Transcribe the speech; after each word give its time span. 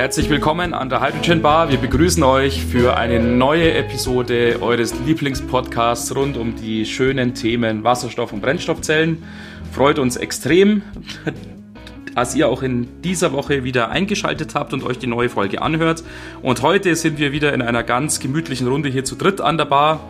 Herzlich 0.00 0.30
willkommen 0.30 0.72
an 0.72 0.88
der 0.88 1.02
Hydrogen 1.02 1.42
Bar. 1.42 1.68
Wir 1.68 1.76
begrüßen 1.76 2.22
euch 2.22 2.64
für 2.64 2.96
eine 2.96 3.20
neue 3.20 3.74
Episode 3.74 4.56
eures 4.62 4.98
Lieblingspodcasts 5.00 6.16
rund 6.16 6.38
um 6.38 6.56
die 6.56 6.86
schönen 6.86 7.34
Themen 7.34 7.84
Wasserstoff 7.84 8.32
und 8.32 8.40
Brennstoffzellen. 8.40 9.22
Freut 9.72 9.98
uns 9.98 10.16
extrem, 10.16 10.80
dass 12.14 12.34
ihr 12.34 12.48
auch 12.48 12.62
in 12.62 13.02
dieser 13.02 13.34
Woche 13.34 13.62
wieder 13.62 13.90
eingeschaltet 13.90 14.54
habt 14.54 14.72
und 14.72 14.84
euch 14.84 14.98
die 14.98 15.06
neue 15.06 15.28
Folge 15.28 15.60
anhört. 15.60 16.02
Und 16.40 16.62
heute 16.62 16.96
sind 16.96 17.18
wir 17.18 17.32
wieder 17.32 17.52
in 17.52 17.60
einer 17.60 17.82
ganz 17.82 18.20
gemütlichen 18.20 18.68
Runde 18.68 18.88
hier 18.88 19.04
zu 19.04 19.16
dritt 19.16 19.42
an 19.42 19.58
der 19.58 19.66
Bar. 19.66 20.00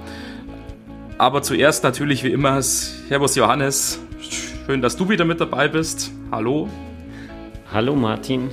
Aber 1.19 1.43
zuerst 1.43 1.83
natürlich 1.83 2.23
wie 2.23 2.31
immer 2.31 2.63
Servus 2.63 3.35
Johannes. 3.35 3.99
Schön, 4.67 4.83
dass 4.83 4.97
du 4.97 5.09
wieder 5.09 5.25
mit 5.25 5.41
dabei 5.41 5.67
bist. 5.67 6.13
Hallo. 6.31 6.69
Hallo 7.73 7.97
Martin. 7.97 8.51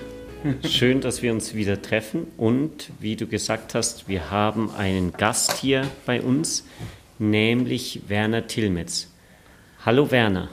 Schön, 0.67 1.01
dass 1.01 1.21
wir 1.21 1.31
uns 1.31 1.55
wieder 1.55 1.81
treffen 1.81 2.27
und 2.37 2.91
wie 2.99 3.15
du 3.15 3.25
gesagt 3.27 3.73
hast, 3.73 4.07
wir 4.07 4.29
haben 4.29 4.69
einen 4.77 5.13
Gast 5.13 5.53
hier 5.53 5.87
bei 6.05 6.21
uns, 6.21 6.65
nämlich 7.17 8.01
Werner 8.07 8.45
Tilmetz. 8.47 9.11
Hallo 9.83 10.11
Werner. 10.11 10.49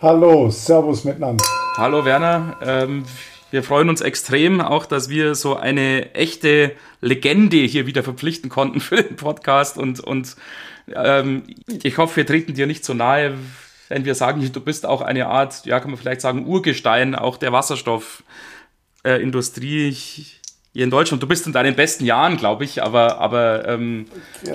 Hallo, 0.00 0.50
Servus 0.50 1.04
miteinander. 1.04 1.44
Hallo 1.76 2.04
Werner, 2.04 2.56
ähm, 2.62 3.04
wir 3.50 3.62
freuen 3.62 3.88
uns 3.88 4.00
extrem 4.00 4.60
auch, 4.60 4.86
dass 4.86 5.08
wir 5.08 5.34
so 5.34 5.56
eine 5.56 6.14
echte 6.14 6.72
Legende 7.00 7.56
hier 7.58 7.86
wieder 7.86 8.02
verpflichten 8.02 8.50
konnten 8.50 8.80
für 8.80 9.02
den 9.02 9.16
Podcast 9.16 9.78
und, 9.78 10.00
und 10.00 10.36
ähm, 10.94 11.42
ich 11.82 11.98
hoffe, 11.98 12.16
wir 12.16 12.26
treten 12.26 12.54
dir 12.54 12.66
nicht 12.66 12.84
so 12.84 12.94
nahe, 12.94 13.34
wenn 13.88 14.04
wir 14.04 14.14
sagen, 14.14 14.52
du 14.52 14.60
bist 14.60 14.86
auch 14.86 15.00
eine 15.00 15.26
Art, 15.26 15.66
ja, 15.66 15.80
kann 15.80 15.90
man 15.90 15.98
vielleicht 15.98 16.20
sagen, 16.20 16.46
Urgestein 16.46 17.14
auch 17.14 17.36
der 17.36 17.52
Wasserstoffindustrie 17.52 19.88
äh, 19.88 19.92
hier 19.92 20.84
in 20.84 20.90
Deutschland. 20.90 21.22
Du 21.22 21.26
bist 21.26 21.46
in 21.46 21.52
deinen 21.52 21.76
besten 21.76 22.04
Jahren, 22.04 22.36
glaube 22.36 22.64
ich, 22.64 22.82
aber, 22.82 23.18
aber 23.18 23.68
ähm, 23.68 24.06
ja. 24.44 24.54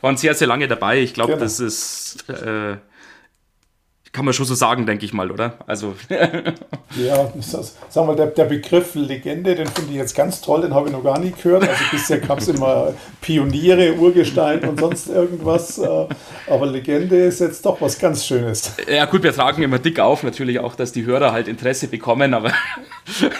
waren 0.00 0.16
sehr, 0.16 0.34
sehr 0.34 0.46
lange 0.46 0.68
dabei. 0.68 1.00
Ich 1.00 1.14
glaube, 1.14 1.32
genau. 1.32 1.44
das 1.44 1.60
ist 1.60 2.28
äh, 2.28 2.76
kann 4.16 4.24
man 4.24 4.32
schon 4.32 4.46
so 4.46 4.54
sagen, 4.54 4.86
denke 4.86 5.04
ich 5.04 5.12
mal, 5.12 5.30
oder? 5.30 5.58
Also. 5.66 5.94
ja, 6.08 7.30
das, 7.34 7.76
sagen 7.90 8.08
wir, 8.08 8.16
der, 8.16 8.28
der 8.28 8.46
Begriff 8.46 8.94
Legende, 8.94 9.54
den 9.54 9.66
finde 9.66 9.90
ich 9.90 9.98
jetzt 9.98 10.16
ganz 10.16 10.40
toll, 10.40 10.62
den 10.62 10.72
habe 10.72 10.86
ich 10.86 10.92
noch 10.94 11.04
gar 11.04 11.18
nie 11.18 11.32
gehört. 11.32 11.68
Also 11.68 11.84
bisher 11.90 12.18
gab 12.20 12.38
es 12.38 12.48
immer 12.54 12.94
Pioniere, 13.20 13.92
Urgestein 13.92 14.60
und 14.60 14.80
sonst 14.80 15.10
irgendwas. 15.10 15.76
Äh, 15.76 16.06
aber 16.48 16.66
Legende 16.66 17.26
ist 17.26 17.40
jetzt 17.40 17.66
doch 17.66 17.78
was 17.82 17.98
ganz 17.98 18.24
Schönes. 18.24 18.72
Ja, 18.90 19.04
gut, 19.04 19.22
wir 19.22 19.34
tragen 19.34 19.62
immer 19.62 19.78
dick 19.78 20.00
auf, 20.00 20.22
natürlich 20.22 20.60
auch, 20.60 20.74
dass 20.76 20.92
die 20.92 21.04
Hörer 21.04 21.32
halt 21.32 21.46
Interesse 21.46 21.88
bekommen, 21.88 22.32
aber. 22.32 22.52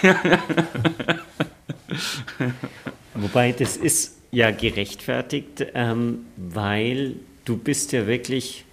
Wobei, 3.15 3.51
das 3.51 3.77
ist 3.77 4.17
ja 4.29 4.51
gerechtfertigt, 4.51 5.65
ähm, 5.73 6.27
weil 6.35 7.15
du 7.45 7.57
bist 7.57 7.93
ja 7.93 8.05
wirklich 8.05 8.63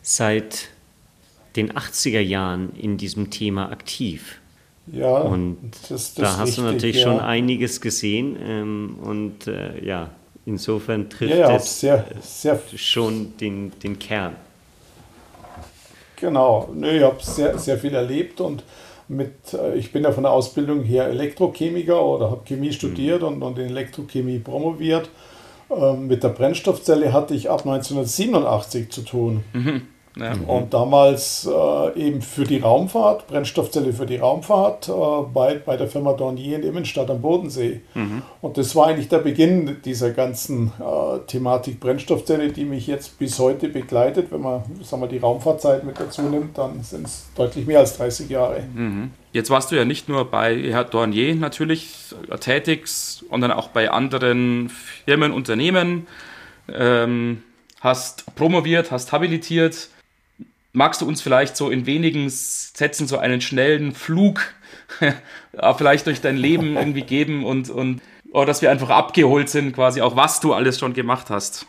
seit 0.00 0.69
den 1.56 1.72
80er 1.72 2.20
Jahren 2.20 2.74
in 2.76 2.96
diesem 2.96 3.30
Thema 3.30 3.70
aktiv. 3.70 4.40
Ja, 4.86 5.18
und 5.18 5.58
das, 5.88 6.14
das 6.14 6.14
da 6.14 6.36
hast 6.38 6.48
richtig, 6.48 6.56
du 6.56 6.62
natürlich 6.62 6.96
ja. 6.96 7.02
schon 7.02 7.20
einiges 7.20 7.80
gesehen 7.80 8.36
ähm, 8.44 8.98
und 9.02 9.46
äh, 9.46 9.84
ja, 9.84 10.10
insofern 10.46 11.08
trifft 11.08 11.30
ja, 11.30 11.50
ja, 11.50 11.56
es 11.56 11.80
sehr, 11.80 12.06
sehr 12.20 12.60
schon 12.76 13.36
den, 13.38 13.72
den 13.82 13.98
Kern. 13.98 14.34
Genau, 16.16 16.68
Nö, 16.74 16.90
ich 16.90 17.02
habe 17.02 17.16
sehr, 17.20 17.58
sehr 17.58 17.78
viel 17.78 17.94
erlebt 17.94 18.40
und 18.40 18.64
mit, 19.08 19.54
äh, 19.54 19.74
ich 19.76 19.92
bin 19.92 20.04
ja 20.04 20.12
von 20.12 20.24
der 20.24 20.32
Ausbildung 20.32 20.82
her 20.82 21.06
Elektrochemiker 21.08 22.02
oder 22.04 22.30
habe 22.30 22.42
Chemie 22.44 22.72
studiert 22.72 23.22
mhm. 23.22 23.28
und, 23.28 23.42
und 23.42 23.58
in 23.58 23.66
Elektrochemie 23.66 24.38
promoviert. 24.38 25.08
Ähm, 25.70 26.08
mit 26.08 26.22
der 26.22 26.30
Brennstoffzelle 26.30 27.12
hatte 27.12 27.34
ich 27.34 27.50
ab 27.50 27.60
1987 27.60 28.90
zu 28.90 29.02
tun. 29.02 29.44
Mhm. 29.52 29.82
Ja. 30.20 30.34
Mhm. 30.34 30.44
Und 30.44 30.74
damals 30.74 31.48
äh, 31.50 31.98
eben 31.98 32.22
für 32.22 32.44
die 32.44 32.58
Raumfahrt, 32.58 33.26
Brennstoffzelle 33.26 33.92
für 33.92 34.06
die 34.06 34.16
Raumfahrt, 34.16 34.88
äh, 34.88 34.92
bei, 35.32 35.54
bei 35.54 35.76
der 35.76 35.88
Firma 35.88 36.12
Dornier 36.12 36.56
in 36.56 36.62
Immenstadt 36.62 37.10
am 37.10 37.20
Bodensee. 37.20 37.80
Mhm. 37.94 38.22
Und 38.42 38.58
das 38.58 38.76
war 38.76 38.88
eigentlich 38.88 39.08
der 39.08 39.18
Beginn 39.18 39.78
dieser 39.84 40.10
ganzen 40.10 40.72
äh, 40.78 41.18
Thematik 41.26 41.80
Brennstoffzelle, 41.80 42.52
die 42.52 42.64
mich 42.64 42.86
jetzt 42.86 43.18
bis 43.18 43.38
heute 43.38 43.68
begleitet. 43.68 44.30
Wenn 44.30 44.42
man 44.42 44.62
sagen 44.82 45.02
wir, 45.02 45.08
die 45.08 45.18
Raumfahrtzeit 45.18 45.84
mit 45.84 45.98
dazu 45.98 46.22
nimmt, 46.22 46.58
dann 46.58 46.82
sind 46.82 47.06
es 47.06 47.28
deutlich 47.34 47.66
mehr 47.66 47.80
als 47.80 47.96
30 47.96 48.28
Jahre. 48.28 48.62
Mhm. 48.74 49.10
Jetzt 49.32 49.48
warst 49.48 49.70
du 49.70 49.76
ja 49.76 49.84
nicht 49.84 50.08
nur 50.08 50.28
bei 50.28 50.56
Herr 50.70 50.84
Dornier 50.84 51.34
natürlich 51.36 52.14
tätig, 52.40 52.88
sondern 52.88 53.52
auch 53.52 53.68
bei 53.68 53.90
anderen 53.90 54.70
Firmen, 55.06 55.32
Unternehmen. 55.32 56.08
Ähm, 56.68 57.42
hast 57.80 58.34
promoviert, 58.34 58.90
hast 58.90 59.12
habilitiert 59.12 59.88
magst 60.72 61.00
du 61.00 61.06
uns 61.06 61.22
vielleicht 61.22 61.56
so 61.56 61.70
in 61.70 61.86
wenigen 61.86 62.28
Sätzen 62.28 63.06
so 63.06 63.18
einen 63.18 63.40
schnellen 63.40 63.94
Flug 63.94 64.40
vielleicht 65.76 66.06
durch 66.06 66.20
dein 66.20 66.36
Leben 66.36 66.76
irgendwie 66.76 67.02
geben 67.02 67.44
und, 67.44 67.70
und 67.70 68.00
oder 68.32 68.46
dass 68.46 68.62
wir 68.62 68.70
einfach 68.70 68.90
abgeholt 68.90 69.48
sind, 69.48 69.74
quasi 69.74 70.00
auch 70.00 70.14
was 70.14 70.38
du 70.38 70.52
alles 70.52 70.78
schon 70.78 70.92
gemacht 70.92 71.30
hast. 71.30 71.66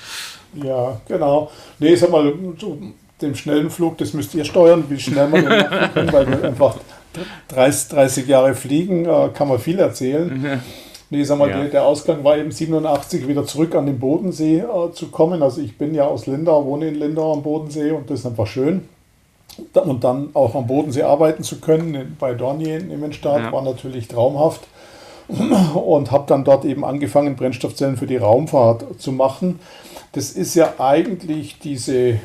ja, 0.54 0.98
genau. 1.06 1.50
Nee, 1.78 1.94
sag 1.96 2.10
mal, 2.10 2.32
den 3.20 3.34
schnellen 3.34 3.68
Flug, 3.68 3.98
das 3.98 4.14
müsst 4.14 4.34
ihr 4.34 4.44
steuern, 4.44 4.84
wie 4.88 4.98
schnell 4.98 5.28
man 5.28 5.44
den 5.44 5.58
machen 5.58 5.92
können, 5.92 6.12
weil 6.12 6.26
wir 6.28 6.44
einfach 6.44 6.76
30, 7.48 7.88
30 7.90 8.26
Jahre 8.26 8.54
fliegen, 8.54 9.04
äh, 9.04 9.28
kann 9.34 9.48
man 9.48 9.58
viel 9.58 9.78
erzählen. 9.78 10.62
Nee, 11.10 11.24
sag 11.24 11.38
mal, 11.38 11.48
ja. 11.48 11.60
der, 11.60 11.68
der, 11.70 11.84
Ausgang 11.84 12.22
war 12.22 12.36
eben 12.36 12.50
87 12.50 13.26
wieder 13.26 13.46
zurück 13.46 13.74
an 13.74 13.86
den 13.86 13.98
Bodensee 13.98 14.58
äh, 14.58 14.92
zu 14.92 15.08
kommen. 15.08 15.42
Also 15.42 15.62
ich 15.62 15.78
bin 15.78 15.94
ja 15.94 16.06
aus 16.06 16.26
Lindau, 16.26 16.66
wohne 16.66 16.88
in 16.88 16.96
Lindau 16.96 17.32
am 17.32 17.42
Bodensee 17.42 17.92
und 17.92 18.10
das 18.10 18.20
ist 18.20 18.26
einfach 18.26 18.46
schön. 18.46 18.88
Und 19.74 20.04
dann 20.04 20.30
auch 20.34 20.54
am 20.54 20.66
Bodensee 20.66 21.02
arbeiten 21.02 21.42
zu 21.42 21.60
können, 21.60 22.16
bei 22.20 22.34
Dornier 22.34 22.78
in 22.78 22.90
Immenstadt, 22.90 23.40
ja. 23.42 23.52
war 23.52 23.62
natürlich 23.62 24.06
traumhaft. 24.06 24.66
Und 25.74 26.10
habe 26.10 26.24
dann 26.26 26.44
dort 26.44 26.64
eben 26.64 26.84
angefangen, 26.84 27.36
Brennstoffzellen 27.36 27.98
für 27.98 28.06
die 28.06 28.16
Raumfahrt 28.16 28.98
zu 28.98 29.12
machen. 29.12 29.60
Das 30.12 30.30
ist 30.30 30.54
ja 30.54 30.74
eigentlich 30.78 31.58
diese, 31.58 31.96
äh, 31.96 32.18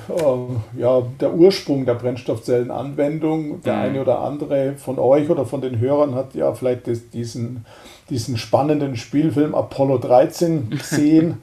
ja, 0.78 1.02
der 1.20 1.34
Ursprung 1.34 1.86
der 1.86 1.96
Brennstoffzellenanwendung. 1.96 3.62
Der 3.64 3.74
mhm. 3.74 3.82
eine 3.82 4.02
oder 4.02 4.20
andere 4.20 4.76
von 4.78 5.00
euch 5.00 5.30
oder 5.30 5.46
von 5.46 5.60
den 5.60 5.80
Hörern 5.80 6.16
hat 6.16 6.34
ja 6.34 6.54
vielleicht 6.54 6.88
das, 6.88 7.10
diesen 7.10 7.66
diesen 8.14 8.38
spannenden 8.38 8.96
Spielfilm 8.96 9.56
Apollo 9.56 9.98
13 9.98 10.70
gesehen, 10.70 11.42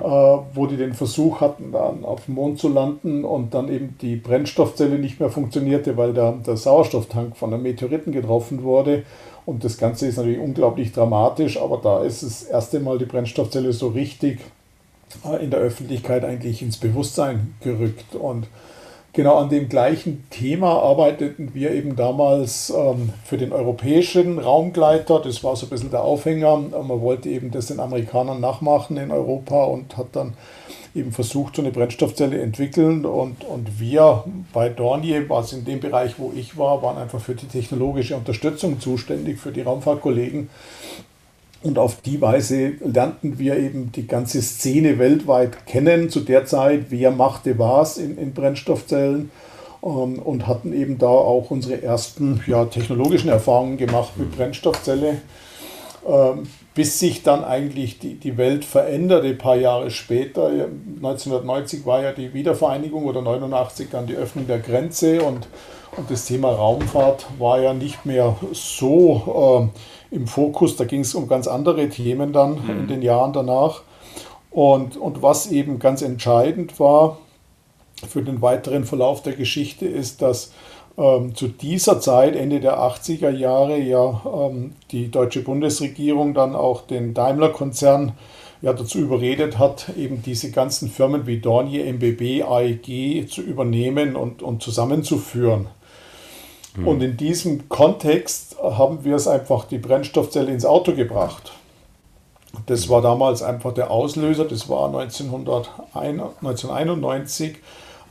ja. 0.00 0.36
äh, 0.36 0.40
wo 0.54 0.66
die 0.66 0.76
den 0.76 0.94
Versuch 0.94 1.40
hatten, 1.40 1.72
dann 1.72 2.04
auf 2.04 2.24
dem 2.24 2.34
Mond 2.34 2.58
zu 2.58 2.68
landen 2.68 3.24
und 3.24 3.54
dann 3.54 3.68
eben 3.68 3.96
die 4.00 4.16
Brennstoffzelle 4.16 4.98
nicht 4.98 5.20
mehr 5.20 5.30
funktionierte, 5.30 5.96
weil 5.96 6.12
der, 6.12 6.32
der 6.32 6.56
Sauerstofftank 6.56 7.36
von 7.36 7.52
einem 7.52 7.62
Meteoriten 7.62 8.12
getroffen 8.12 8.62
wurde. 8.62 9.04
Und 9.44 9.62
das 9.62 9.78
Ganze 9.78 10.08
ist 10.08 10.16
natürlich 10.16 10.40
unglaublich 10.40 10.92
dramatisch, 10.92 11.60
aber 11.60 11.78
da 11.82 12.02
ist 12.02 12.22
das 12.22 12.42
erste 12.42 12.80
Mal 12.80 12.98
die 12.98 13.04
Brennstoffzelle 13.04 13.72
so 13.72 13.88
richtig 13.88 14.40
äh, 15.24 15.44
in 15.44 15.50
der 15.50 15.60
Öffentlichkeit 15.60 16.24
eigentlich 16.24 16.62
ins 16.62 16.78
Bewusstsein 16.78 17.54
gerückt. 17.60 18.14
Und 18.14 18.48
Genau 19.16 19.36
an 19.36 19.48
dem 19.48 19.70
gleichen 19.70 20.28
Thema 20.28 20.82
arbeiteten 20.82 21.54
wir 21.54 21.70
eben 21.70 21.96
damals 21.96 22.68
ähm, 22.68 23.14
für 23.24 23.38
den 23.38 23.50
europäischen 23.50 24.38
Raumgleiter. 24.38 25.20
Das 25.20 25.42
war 25.42 25.56
so 25.56 25.64
ein 25.64 25.70
bisschen 25.70 25.90
der 25.90 26.02
Aufhänger. 26.02 26.58
Man 26.58 27.00
wollte 27.00 27.30
eben 27.30 27.50
das 27.50 27.68
den 27.68 27.80
Amerikanern 27.80 28.42
nachmachen 28.42 28.98
in 28.98 29.10
Europa 29.10 29.64
und 29.64 29.96
hat 29.96 30.08
dann 30.12 30.34
eben 30.94 31.12
versucht, 31.12 31.56
so 31.56 31.62
eine 31.62 31.70
Brennstoffzelle 31.70 32.38
entwickeln. 32.38 33.06
Und, 33.06 33.42
und 33.44 33.80
wir 33.80 34.24
bei 34.52 34.68
Dornier, 34.68 35.26
was 35.30 35.54
in 35.54 35.64
dem 35.64 35.80
Bereich, 35.80 36.18
wo 36.18 36.30
ich 36.36 36.58
war, 36.58 36.82
waren 36.82 36.98
einfach 36.98 37.18
für 37.18 37.34
die 37.34 37.46
technologische 37.46 38.16
Unterstützung 38.16 38.80
zuständig, 38.80 39.38
für 39.38 39.50
die 39.50 39.62
Raumfahrtkollegen. 39.62 40.50
Und 41.66 41.80
auf 41.80 42.00
die 42.00 42.20
Weise 42.20 42.74
lernten 42.78 43.40
wir 43.40 43.56
eben 43.56 43.90
die 43.90 44.06
ganze 44.06 44.40
Szene 44.40 45.00
weltweit 45.00 45.66
kennen. 45.66 46.10
Zu 46.10 46.20
der 46.20 46.46
Zeit, 46.46 46.86
wer 46.90 47.10
machte 47.10 47.58
was 47.58 47.98
in, 47.98 48.16
in 48.18 48.34
Brennstoffzellen 48.34 49.32
ähm, 49.82 50.20
und 50.20 50.46
hatten 50.46 50.72
eben 50.72 50.98
da 50.98 51.08
auch 51.08 51.50
unsere 51.50 51.82
ersten 51.82 52.40
ja, 52.46 52.66
technologischen 52.66 53.30
Erfahrungen 53.30 53.78
gemacht 53.78 54.12
mit 54.16 54.30
Brennstoffzelle. 54.36 55.16
Ähm, 56.08 56.46
bis 56.76 57.00
sich 57.00 57.24
dann 57.24 57.42
eigentlich 57.42 57.98
die, 57.98 58.14
die 58.14 58.36
Welt 58.36 58.64
veränderte, 58.64 59.26
ein 59.26 59.38
paar 59.38 59.56
Jahre 59.56 59.90
später. 59.90 60.46
1990 60.46 61.84
war 61.84 62.00
ja 62.00 62.12
die 62.12 62.32
Wiedervereinigung 62.32 63.06
oder 63.06 63.22
89 63.22 63.88
dann 63.90 64.06
die 64.06 64.14
Öffnung 64.14 64.46
der 64.46 64.60
Grenze 64.60 65.20
und, 65.22 65.48
und 65.96 66.10
das 66.12 66.26
Thema 66.26 66.50
Raumfahrt 66.50 67.26
war 67.40 67.58
ja 67.60 67.74
nicht 67.74 68.06
mehr 68.06 68.36
so. 68.52 69.72
Äh, 69.74 69.80
im 70.10 70.26
Fokus. 70.26 70.76
Da 70.76 70.84
ging 70.84 71.00
es 71.00 71.14
um 71.14 71.28
ganz 71.28 71.46
andere 71.46 71.88
Themen 71.88 72.32
dann 72.32 72.62
mhm. 72.62 72.80
in 72.80 72.88
den 72.88 73.02
Jahren 73.02 73.32
danach. 73.32 73.82
Und, 74.50 74.96
und 74.96 75.22
was 75.22 75.50
eben 75.50 75.78
ganz 75.78 76.02
entscheidend 76.02 76.80
war 76.80 77.18
für 78.08 78.22
den 78.22 78.40
weiteren 78.42 78.84
Verlauf 78.84 79.22
der 79.22 79.34
Geschichte, 79.34 79.86
ist, 79.86 80.22
dass 80.22 80.52
ähm, 80.98 81.34
zu 81.34 81.48
dieser 81.48 82.00
Zeit, 82.00 82.36
Ende 82.36 82.60
der 82.60 82.78
80er 82.78 83.30
Jahre, 83.30 83.78
ja 83.78 84.22
ähm, 84.24 84.72
die 84.92 85.10
deutsche 85.10 85.42
Bundesregierung 85.42 86.32
dann 86.32 86.54
auch 86.56 86.82
den 86.86 87.12
Daimler-Konzern 87.12 88.12
ja 88.62 88.72
dazu 88.72 88.98
überredet 88.98 89.58
hat, 89.58 89.90
eben 89.98 90.22
diese 90.22 90.50
ganzen 90.50 90.88
Firmen 90.88 91.26
wie 91.26 91.38
Dornier, 91.38 91.84
MBB, 91.92 92.42
AEG 92.42 93.28
zu 93.28 93.42
übernehmen 93.42 94.16
und, 94.16 94.42
und 94.42 94.62
zusammenzuführen. 94.62 95.68
Mhm. 96.76 96.88
Und 96.88 97.02
in 97.02 97.16
diesem 97.16 97.68
Kontext 97.68 98.56
haben 98.62 99.02
wir 99.04 99.16
es 99.16 99.26
einfach 99.26 99.64
die 99.64 99.78
Brennstoffzelle 99.78 100.52
ins 100.52 100.64
Auto 100.64 100.94
gebracht. 100.94 101.52
Das 102.66 102.88
war 102.88 103.02
damals 103.02 103.42
einfach 103.42 103.74
der 103.74 103.90
Auslöser, 103.90 104.44
das 104.46 104.68
war 104.68 104.86
1991 104.86 107.56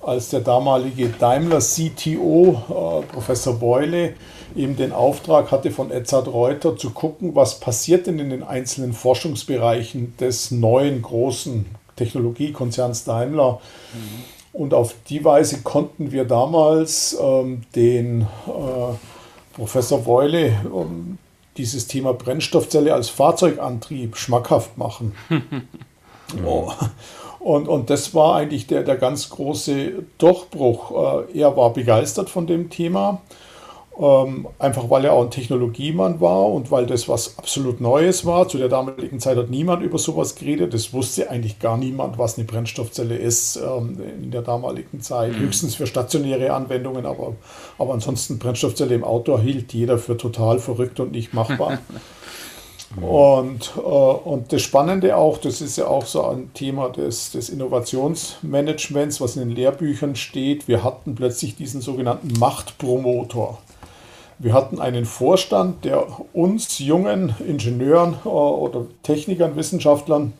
als 0.01 0.29
der 0.29 0.41
damalige 0.41 1.07
Daimler 1.09 1.59
CTO, 1.59 2.61
äh, 2.69 3.01
Professor 3.11 3.55
Beule, 3.55 4.13
eben 4.55 4.75
den 4.75 4.91
Auftrag 4.91 5.51
hatte 5.51 5.71
von 5.71 5.89
Edzard 5.89 6.27
Reuter 6.27 6.77
zu 6.77 6.91
gucken, 6.91 7.33
was 7.35 7.59
passiert 7.59 8.05
denn 8.05 8.19
in 8.19 8.29
den 8.29 8.43
einzelnen 8.43 8.93
Forschungsbereichen 8.93 10.15
des 10.17 10.51
neuen 10.51 11.01
großen 11.01 11.65
Technologiekonzerns 11.95 13.03
Daimler. 13.03 13.59
Mhm. 13.93 14.34
Und 14.55 14.73
auf 14.73 14.95
die 15.09 15.25
Weise 15.25 15.63
konnten 15.63 16.13
wir 16.13 16.23
damals 16.23 17.17
ähm, 17.21 17.63
den 17.75 18.21
äh, 18.21 18.25
Professor 19.53 19.99
Beule 19.99 20.47
ähm, 20.73 21.17
dieses 21.57 21.87
Thema 21.87 22.13
Brennstoffzelle 22.13 22.93
als 22.93 23.09
Fahrzeugantrieb 23.09 24.15
schmackhaft 24.15 24.77
machen. 24.77 25.13
oh. 26.45 26.71
Und, 27.39 27.67
und 27.67 27.89
das 27.89 28.15
war 28.15 28.37
eigentlich 28.37 28.65
der, 28.65 28.83
der 28.83 28.95
ganz 28.95 29.29
große 29.29 30.03
Durchbruch. 30.17 31.25
Äh, 31.33 31.39
er 31.41 31.57
war 31.57 31.73
begeistert 31.73 32.29
von 32.29 32.47
dem 32.47 32.69
Thema, 32.69 33.21
ähm, 33.97 34.47
einfach 34.59 34.89
weil 34.89 35.05
er 35.05 35.13
auch 35.13 35.23
ein 35.23 35.31
Technologiemann 35.31 36.19
war 36.19 36.47
und 36.49 36.69
weil 36.71 36.85
das 36.85 37.07
was 37.07 37.37
absolut 37.37 37.79
Neues 37.79 38.25
war. 38.25 38.47
Zu 38.47 38.57
der 38.57 38.67
damaligen 38.67 39.19
Zeit 39.19 39.37
hat 39.37 39.49
niemand 39.49 39.83
über 39.83 39.97
sowas 39.97 40.35
geredet. 40.35 40.73
Das 40.73 40.93
wusste 40.93 41.29
eigentlich 41.29 41.59
gar 41.59 41.77
niemand, 41.77 42.17
was 42.17 42.37
eine 42.37 42.45
Brennstoffzelle 42.45 43.15
ist 43.15 43.57
ähm, 43.57 43.97
in 44.21 44.31
der 44.31 44.41
damaligen 44.41 45.01
Zeit. 45.01 45.33
Mhm. 45.33 45.39
Höchstens 45.39 45.75
für 45.75 45.87
stationäre 45.87 46.53
Anwendungen, 46.53 47.05
aber, 47.05 47.33
aber 47.77 47.93
ansonsten 47.93 48.37
Brennstoffzelle 48.37 48.95
im 48.95 49.03
Auto 49.03 49.39
hielt 49.39 49.73
jeder 49.73 49.97
für 49.97 50.17
total 50.17 50.59
verrückt 50.59 50.99
und 50.99 51.11
nicht 51.11 51.33
machbar. 51.33 51.79
Und, 53.01 53.73
äh, 53.75 53.81
und 53.81 54.53
das 54.53 54.61
Spannende 54.61 55.17
auch, 55.17 55.37
das 55.37 55.59
ist 55.59 55.77
ja 55.77 55.87
auch 55.87 56.05
so 56.05 56.25
ein 56.27 56.53
Thema 56.53 56.89
des, 56.89 57.31
des 57.31 57.49
Innovationsmanagements, 57.49 59.19
was 59.19 59.35
in 59.35 59.49
den 59.49 59.55
Lehrbüchern 59.55 60.15
steht. 60.15 60.69
Wir 60.69 60.83
hatten 60.83 61.13
plötzlich 61.13 61.57
diesen 61.57 61.81
sogenannten 61.81 62.39
Machtpromotor. 62.39 63.59
Wir 64.37 64.53
hatten 64.53 64.79
einen 64.79 65.05
Vorstand, 65.05 65.85
der 65.85 66.05
uns 66.33 66.79
jungen 66.79 67.35
Ingenieuren 67.45 68.15
äh, 68.25 68.27
oder 68.27 68.85
Technikern, 69.03 69.55
Wissenschaftlern 69.55 70.33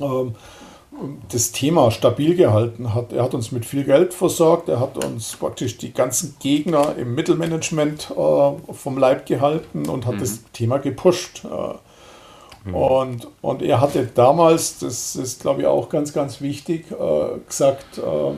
äh, 0.00 0.30
das 1.30 1.52
Thema 1.52 1.90
stabil 1.90 2.34
gehalten 2.34 2.94
hat. 2.94 3.12
Er 3.12 3.22
hat 3.22 3.34
uns 3.34 3.52
mit 3.52 3.64
viel 3.64 3.84
Geld 3.84 4.12
versorgt, 4.12 4.68
er 4.68 4.80
hat 4.80 5.02
uns 5.02 5.36
praktisch 5.36 5.78
die 5.78 5.92
ganzen 5.94 6.36
Gegner 6.40 6.96
im 6.96 7.14
Mittelmanagement 7.14 8.10
äh, 8.10 8.72
vom 8.72 8.98
Leib 8.98 9.26
gehalten 9.26 9.88
und 9.88 10.06
hat 10.06 10.16
mhm. 10.16 10.20
das 10.20 10.42
Thema 10.52 10.78
gepusht. 10.78 11.44
Äh, 11.44 12.68
mhm. 12.68 12.74
und, 12.74 13.28
und 13.40 13.62
er 13.62 13.80
hatte 13.80 14.08
damals, 14.14 14.78
das 14.80 15.16
ist 15.16 15.42
glaube 15.42 15.62
ich 15.62 15.66
auch 15.66 15.88
ganz, 15.88 16.12
ganz 16.12 16.40
wichtig, 16.40 16.90
äh, 16.90 17.38
gesagt, 17.46 17.98
äh, 17.98 18.32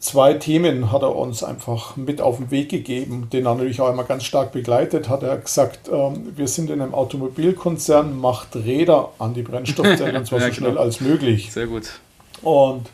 zwei 0.00 0.34
Themen 0.34 0.92
hat 0.92 1.02
er 1.02 1.14
uns 1.14 1.42
einfach 1.42 1.96
mit 1.96 2.20
auf 2.20 2.38
den 2.38 2.50
Weg 2.50 2.68
gegeben, 2.68 3.28
den 3.32 3.46
er 3.46 3.54
natürlich 3.54 3.80
auch 3.80 3.90
immer 3.90 4.04
ganz 4.04 4.24
stark 4.24 4.52
begleitet 4.52 5.08
hat. 5.08 5.22
Er 5.22 5.32
hat 5.32 5.44
gesagt, 5.44 5.88
ähm, 5.92 6.32
wir 6.36 6.48
sind 6.48 6.70
in 6.70 6.80
einem 6.80 6.94
Automobilkonzern, 6.94 8.18
macht 8.18 8.54
Räder 8.56 9.10
an 9.18 9.34
die 9.34 9.42
Brennstoffzelle 9.42 10.18
und 10.18 10.26
zwar 10.28 10.40
ja, 10.40 10.46
so 10.46 10.52
schnell 10.52 10.70
genau. 10.70 10.82
als 10.82 11.00
möglich. 11.00 11.52
Sehr 11.52 11.66
gut. 11.66 11.90
Und, 12.42 12.86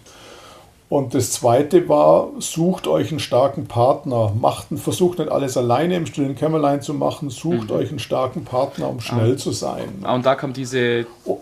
und 0.88 1.14
das 1.14 1.32
zweite 1.32 1.88
war, 1.88 2.30
sucht 2.38 2.86
euch 2.86 3.10
einen 3.10 3.20
starken 3.20 3.66
Partner. 3.66 4.32
Macht, 4.38 4.68
versucht 4.76 5.18
nicht 5.18 5.30
alles 5.30 5.56
alleine 5.56 5.96
im 5.96 6.06
stillen 6.06 6.36
Kämmerlein 6.36 6.80
zu 6.82 6.94
machen, 6.94 7.30
sucht 7.30 7.70
mhm. 7.70 7.76
euch 7.76 7.90
einen 7.90 7.98
starken 7.98 8.44
Partner, 8.44 8.88
um 8.88 9.00
schnell 9.00 9.34
ah. 9.34 9.36
zu 9.36 9.52
sein. 9.52 9.88
Ah, 10.02 10.14
und 10.14 10.24
da 10.24 10.34
kam 10.34 10.52
diese. 10.52 11.06
Oh 11.24 11.40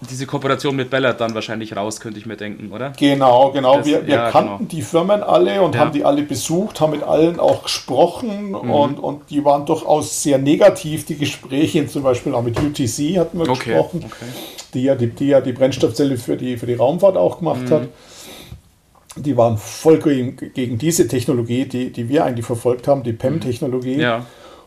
diese 0.00 0.26
Kooperation 0.26 0.76
mit 0.76 0.90
Ballard 0.90 1.20
dann 1.20 1.34
wahrscheinlich 1.34 1.74
raus, 1.74 2.00
könnte 2.00 2.18
ich 2.18 2.26
mir 2.26 2.36
denken, 2.36 2.70
oder? 2.70 2.92
Genau, 2.98 3.50
genau. 3.50 3.78
Das, 3.78 3.86
wir, 3.86 4.06
wir 4.06 4.14
ja, 4.14 4.30
kannten 4.30 4.58
genau. 4.58 4.70
die 4.70 4.82
Firmen 4.82 5.22
alle 5.22 5.62
und 5.62 5.74
ja. 5.74 5.80
haben 5.80 5.92
die 5.92 6.04
alle 6.04 6.22
besucht, 6.22 6.80
haben 6.80 6.92
mit 6.92 7.02
allen 7.02 7.40
auch 7.40 7.62
gesprochen 7.62 8.50
mhm. 8.50 8.70
und, 8.70 8.98
und 8.98 9.30
die 9.30 9.44
waren 9.44 9.64
durchaus 9.64 10.22
sehr 10.22 10.38
negativ, 10.38 11.06
die 11.06 11.16
Gespräche, 11.16 11.86
zum 11.86 12.02
Beispiel 12.02 12.34
auch 12.34 12.42
mit 12.42 12.58
UTC 12.58 13.18
hatten 13.18 13.38
wir 13.38 13.48
okay. 13.48 13.70
gesprochen, 13.70 14.04
okay. 14.04 14.26
Die, 14.74 14.82
ja, 14.82 14.94
die, 14.94 15.08
die 15.08 15.28
ja 15.28 15.40
die 15.40 15.52
Brennstoffzelle 15.52 16.18
für 16.18 16.36
die, 16.36 16.58
für 16.58 16.66
die 16.66 16.74
Raumfahrt 16.74 17.16
auch 17.16 17.38
gemacht 17.38 17.62
mhm. 17.62 17.70
hat. 17.70 17.88
Die 19.16 19.34
waren 19.34 19.56
voll 19.56 19.98
gegen, 19.98 20.36
gegen 20.36 20.76
diese 20.76 21.08
Technologie, 21.08 21.64
die, 21.64 21.90
die 21.90 22.10
wir 22.10 22.26
eigentlich 22.26 22.44
verfolgt 22.44 22.86
haben, 22.86 23.02
die 23.02 23.14
PEM-Technologie. 23.14 23.96
Ja. 23.96 24.26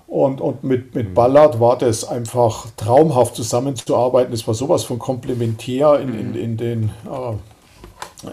Und, 0.10 0.42
und 0.42 0.64
mit, 0.64 0.96
mit 0.96 1.14
Ballard 1.14 1.60
war 1.60 1.78
das 1.78 2.04
einfach 2.04 2.66
traumhaft 2.78 3.36
zusammenzuarbeiten. 3.36 4.34
Es 4.34 4.48
war 4.48 4.56
sowas 4.56 4.84
von 4.84 4.98
komplementär 4.98 6.00
in, 6.00 6.20
in, 6.20 6.36
in, 6.36 6.58
den, 6.58 6.92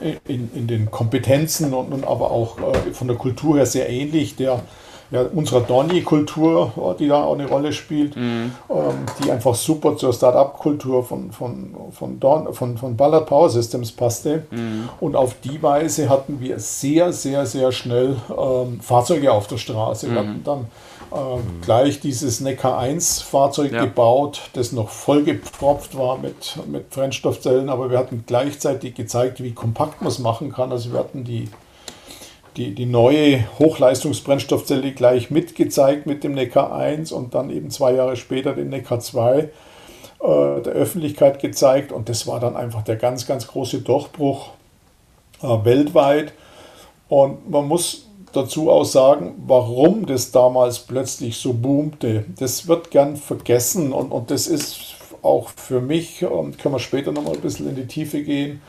äh, 0.01 0.17
in, 0.27 0.51
in 0.55 0.67
den 0.67 0.91
Kompetenzen 0.91 1.75
und, 1.75 1.93
und 1.93 2.07
aber 2.07 2.31
auch 2.31 2.57
äh, 2.59 2.93
von 2.93 3.09
der 3.09 3.19
Kultur 3.19 3.57
her 3.57 3.67
sehr 3.67 3.91
ähnlich. 3.91 4.37
Der, 4.37 4.63
ja, 5.11 5.23
unserer 5.23 5.61
Donny-Kultur, 5.61 6.97
die 6.99 7.09
da 7.09 7.23
auch 7.23 7.35
eine 7.35 7.47
Rolle 7.47 7.73
spielt, 7.73 8.17
mhm. 8.17 8.53
ähm, 8.69 9.07
die 9.23 9.31
einfach 9.31 9.55
super 9.55 9.97
zur 9.97 10.13
Start-up-Kultur 10.13 11.05
von, 11.05 11.31
von, 11.31 11.77
von, 11.93 12.19
Don, 12.19 12.53
von, 12.53 12.77
von 12.77 12.97
Ballard 12.97 13.27
Power 13.27 13.49
Systems 13.49 13.93
passte. 13.93 14.47
Mhm. 14.51 14.89
Und 14.99 15.15
auf 15.15 15.37
die 15.45 15.63
Weise 15.63 16.09
hatten 16.09 16.41
wir 16.41 16.59
sehr, 16.59 17.13
sehr, 17.13 17.47
sehr 17.47 17.71
schnell 17.71 18.17
ähm, 18.31 18.81
Fahrzeuge 18.81 19.31
auf 19.31 19.47
der 19.47 19.59
Straße. 19.59 20.09
Mhm. 20.09 20.13
Wir 20.13 20.19
hatten 20.19 20.43
dann 20.45 20.67
äh, 21.13 21.65
gleich 21.65 22.01
dieses 22.01 22.41
Neckar 22.41 22.79
1 22.79 23.23
Fahrzeug 23.23 23.73
ja. 23.73 23.85
gebaut, 23.85 24.51
das 24.55 24.73
noch 24.73 24.89
vollgepropft 24.89 25.97
war 25.97 26.19
mit, 26.19 26.59
mit 26.67 26.91
Brennstoffzellen, 26.91 27.69
aber 27.69 27.91
wir 27.91 27.99
hatten 27.99 28.25
gleichzeitig 28.27 28.95
gezeigt, 28.95 29.43
wie 29.43 29.53
kompakt 29.53 30.01
man 30.03 30.09
es 30.09 30.19
machen 30.19 30.53
kann. 30.53 30.73
Also 30.73 30.93
wir 30.93 30.99
hatten 30.99 31.25
die, 31.25 31.49
die, 32.57 32.75
die 32.75 32.87
neue 32.87 33.45
Hochleistungsbrennstoffzelle 33.59 34.93
gleich 34.93 35.31
mitgezeigt 35.31 36.07
mit 36.07 36.25
dem 36.25 36.35
Neckar 36.35 36.75
1 36.75 37.13
und 37.13 37.35
dann 37.35 37.51
eben 37.51 37.71
zwei 37.71 37.93
Jahre 37.93 38.17
später 38.17 38.55
den 38.55 38.71
Neckar 38.71 39.01
2 39.01 39.39
äh, 39.39 39.49
der 40.21 40.73
Öffentlichkeit 40.73 41.41
gezeigt 41.41 41.93
und 41.93 42.09
das 42.09 42.27
war 42.27 42.41
dann 42.41 42.57
einfach 42.57 42.83
der 42.83 42.97
ganz, 42.97 43.27
ganz 43.27 43.47
große 43.47 43.81
Durchbruch 43.81 44.51
äh, 45.43 45.47
weltweit. 45.65 46.33
Und 47.09 47.49
man 47.49 47.69
muss 47.69 48.06
dazu 48.37 48.71
auch 48.71 48.85
sagen, 48.85 49.35
warum 49.47 50.07
das 50.07 50.31
damals 50.31 50.79
plötzlich 50.81 51.39
so 51.39 51.53
boomte. 51.53 52.25
Das 52.39 52.69
wird 52.69 52.91
gern 52.91 53.17
vergessen 53.17 53.93
und, 53.93 54.13
und 54.13 54.31
das 54.31 54.47
ist 54.47 54.97
auch 55.23 55.49
für 55.49 55.81
mich, 55.81 56.25
und 56.25 56.59
können 56.59 56.75
wir 56.75 56.79
später 56.79 57.13
nochmal 57.13 57.35
ein 57.35 57.41
bisschen 57.41 57.69
in 57.69 57.77
die 57.77 57.87
Tiefe 57.87 58.23
gehen, 58.23 58.61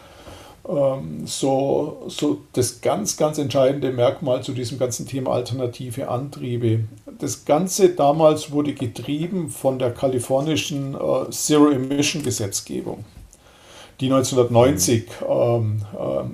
ähm, 0.68 1.26
so, 1.26 2.04
so 2.08 2.42
das 2.54 2.82
ganz, 2.82 3.16
ganz 3.16 3.38
entscheidende 3.38 3.92
Merkmal 3.92 4.44
zu 4.44 4.54
diesem 4.54 4.80
ganzen 4.80 5.08
Thema 5.08 5.32
alternative 5.32 6.10
Antriebe. 6.10 6.86
Das 7.20 7.46
Ganze 7.46 7.90
damals 7.90 8.52
wurde 8.52 8.74
getrieben 8.74 9.50
von 9.50 9.80
der 9.80 9.92
kalifornischen 9.92 10.96
äh, 10.96 11.30
Zero-Emission-Gesetzgebung, 11.30 13.06
die 14.00 14.12
1990 14.12 15.08
ähm, 15.28 15.82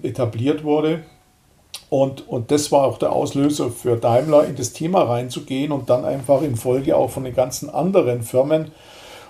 äh, 0.03 0.07
etabliert 0.07 0.63
wurde 0.63 1.03
und, 1.93 2.27
und 2.27 2.49
das 2.49 2.71
war 2.71 2.87
auch 2.87 2.97
der 2.97 3.11
Auslöser 3.11 3.69
für 3.69 3.97
Daimler, 3.97 4.47
in 4.47 4.55
das 4.55 4.73
Thema 4.73 5.03
reinzugehen 5.03 5.71
und 5.71 5.91
dann 5.91 6.05
einfach 6.05 6.41
in 6.41 6.55
Folge 6.55 6.97
auch 6.97 7.11
von 7.11 7.23
den 7.23 7.35
ganzen 7.35 7.69
anderen 7.69 8.23
Firmen, 8.23 8.71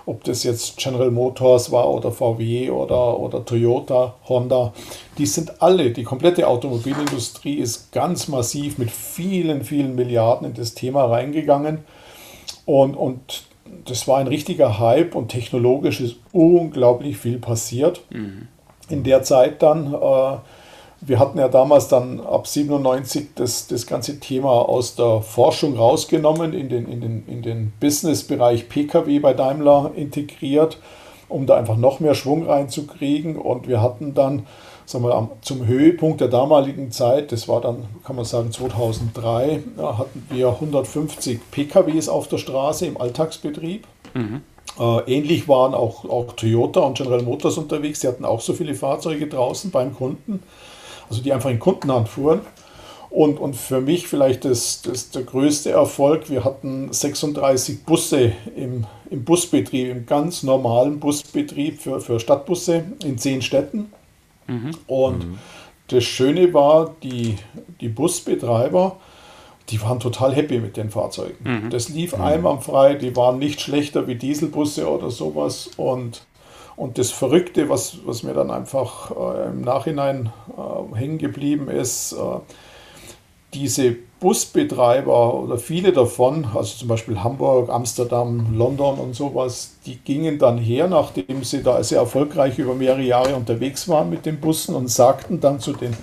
ob 0.06 0.24
das 0.24 0.44
jetzt 0.44 0.78
General 0.78 1.10
Motors 1.10 1.72
war 1.72 1.92
oder 1.92 2.10
VW 2.10 2.70
oder, 2.70 3.20
oder 3.20 3.44
Toyota, 3.44 4.14
Honda, 4.26 4.72
die 5.18 5.26
sind 5.26 5.60
alle, 5.60 5.90
die 5.90 6.04
komplette 6.04 6.48
Automobilindustrie 6.48 7.56
ist 7.56 7.92
ganz 7.92 8.28
massiv 8.28 8.78
mit 8.78 8.90
vielen, 8.90 9.62
vielen 9.62 9.94
Milliarden 9.94 10.48
in 10.48 10.54
das 10.54 10.72
Thema 10.72 11.04
reingegangen. 11.04 11.80
Und, 12.64 12.94
und 12.94 13.42
das 13.84 14.08
war 14.08 14.20
ein 14.20 14.26
richtiger 14.26 14.78
Hype 14.78 15.14
und 15.14 15.28
technologisch 15.28 16.00
ist 16.00 16.16
unglaublich 16.32 17.18
viel 17.18 17.36
passiert. 17.36 18.00
Mhm. 18.08 18.48
In 18.88 19.04
der 19.04 19.22
Zeit 19.22 19.60
dann. 19.60 19.92
Äh, 19.92 20.38
wir 21.06 21.18
hatten 21.18 21.38
ja 21.38 21.48
damals 21.48 21.88
dann 21.88 22.20
ab 22.20 22.46
97 22.46 23.28
das, 23.34 23.66
das 23.66 23.86
ganze 23.86 24.20
Thema 24.20 24.50
aus 24.50 24.94
der 24.94 25.20
Forschung 25.20 25.76
rausgenommen, 25.76 26.52
in 26.52 26.68
den, 26.68 26.86
in 26.86 27.00
den, 27.00 27.26
in 27.26 27.42
den 27.42 27.72
Businessbereich 27.80 28.68
Pkw 28.68 29.18
bei 29.18 29.34
Daimler 29.34 29.92
integriert. 29.96 30.78
um 31.28 31.46
da 31.46 31.56
einfach 31.56 31.76
noch 31.76 32.00
mehr 32.00 32.14
Schwung 32.14 32.46
reinzukriegen. 32.46 33.36
Und 33.36 33.66
wir 33.66 33.82
hatten 33.82 34.14
dann, 34.14 34.46
sagen 34.84 35.04
wir, 35.04 35.30
zum 35.40 35.66
Höhepunkt 35.66 36.20
der 36.20 36.28
damaligen 36.28 36.90
Zeit, 36.90 37.32
das 37.32 37.48
war 37.48 37.60
dann, 37.60 37.86
kann 38.04 38.16
man 38.16 38.24
sagen, 38.24 38.52
2003, 38.52 39.62
ja, 39.78 39.98
hatten 39.98 40.26
wir 40.30 40.48
150 40.48 41.40
PKWs 41.50 42.08
auf 42.08 42.28
der 42.28 42.38
Straße 42.38 42.86
im 42.86 43.00
Alltagsbetrieb. 43.00 43.86
Mhm. 44.14 44.42
Äh, 44.78 45.16
ähnlich 45.16 45.48
waren 45.48 45.74
auch, 45.74 46.04
auch 46.04 46.32
Toyota 46.32 46.80
und 46.80 46.96
General 46.96 47.22
Motors 47.22 47.58
unterwegs. 47.58 48.00
Die 48.00 48.08
hatten 48.08 48.24
auch 48.24 48.40
so 48.40 48.52
viele 48.52 48.74
Fahrzeuge 48.74 49.26
draußen 49.26 49.70
beim 49.70 49.94
Kunden, 49.94 50.42
also 51.08 51.22
die 51.22 51.32
einfach 51.32 51.50
in 51.50 51.58
Kundenhand 51.58 52.08
fuhren. 52.08 52.40
Und, 53.14 53.38
und 53.38 53.54
für 53.54 53.80
mich 53.80 54.08
vielleicht 54.08 54.44
das, 54.44 54.82
das 54.82 55.10
der 55.10 55.22
größte 55.22 55.70
Erfolg, 55.70 56.28
wir 56.30 56.42
hatten 56.42 56.92
36 56.92 57.84
Busse 57.84 58.32
im, 58.56 58.86
im 59.08 59.24
Busbetrieb, 59.24 59.88
im 59.88 60.04
ganz 60.04 60.42
normalen 60.42 60.98
Busbetrieb 60.98 61.80
für, 61.80 62.00
für 62.00 62.18
Stadtbusse 62.18 62.84
in 63.04 63.16
zehn 63.16 63.40
Städten. 63.40 63.92
Mhm. 64.48 64.72
Und 64.88 65.28
mhm. 65.28 65.38
das 65.88 66.02
Schöne 66.02 66.52
war, 66.52 66.96
die, 67.04 67.36
die 67.80 67.88
Busbetreiber, 67.88 68.96
die 69.70 69.80
waren 69.80 70.00
total 70.00 70.34
happy 70.34 70.58
mit 70.58 70.76
den 70.76 70.90
Fahrzeugen. 70.90 71.66
Mhm. 71.66 71.70
Das 71.70 71.88
lief 71.88 72.16
mhm. 72.16 72.24
einwandfrei, 72.24 72.94
die 72.94 73.14
waren 73.14 73.38
nicht 73.38 73.60
schlechter 73.60 74.08
wie 74.08 74.16
Dieselbusse 74.16 74.88
oder 74.88 75.10
sowas. 75.10 75.70
Und, 75.76 76.22
und 76.76 76.98
das 76.98 77.10
Verrückte, 77.10 77.68
was, 77.68 77.98
was 78.04 78.22
mir 78.22 78.34
dann 78.34 78.50
einfach 78.50 79.10
äh, 79.10 79.46
im 79.46 79.62
Nachhinein 79.62 80.32
äh, 80.56 80.96
hängen 80.96 81.18
geblieben 81.18 81.68
ist, 81.68 82.12
äh, 82.12 82.16
diese 83.54 83.96
Busbetreiber 84.18 85.34
oder 85.34 85.58
viele 85.58 85.92
davon, 85.92 86.46
also 86.54 86.78
zum 86.78 86.88
Beispiel 86.88 87.22
Hamburg, 87.22 87.68
Amsterdam, 87.70 88.56
London 88.56 88.98
und 88.98 89.14
sowas, 89.14 89.76
die 89.86 89.96
gingen 89.96 90.38
dann 90.38 90.58
her, 90.58 90.88
nachdem 90.88 91.44
sie 91.44 91.62
da 91.62 91.82
sehr 91.84 92.00
erfolgreich 92.00 92.58
über 92.58 92.74
mehrere 92.74 93.02
Jahre 93.02 93.36
unterwegs 93.36 93.88
waren 93.88 94.10
mit 94.10 94.26
den 94.26 94.40
Bussen 94.40 94.74
und 94.74 94.88
sagten 94.88 95.40
dann 95.40 95.60
zu 95.60 95.72
den 95.72 95.94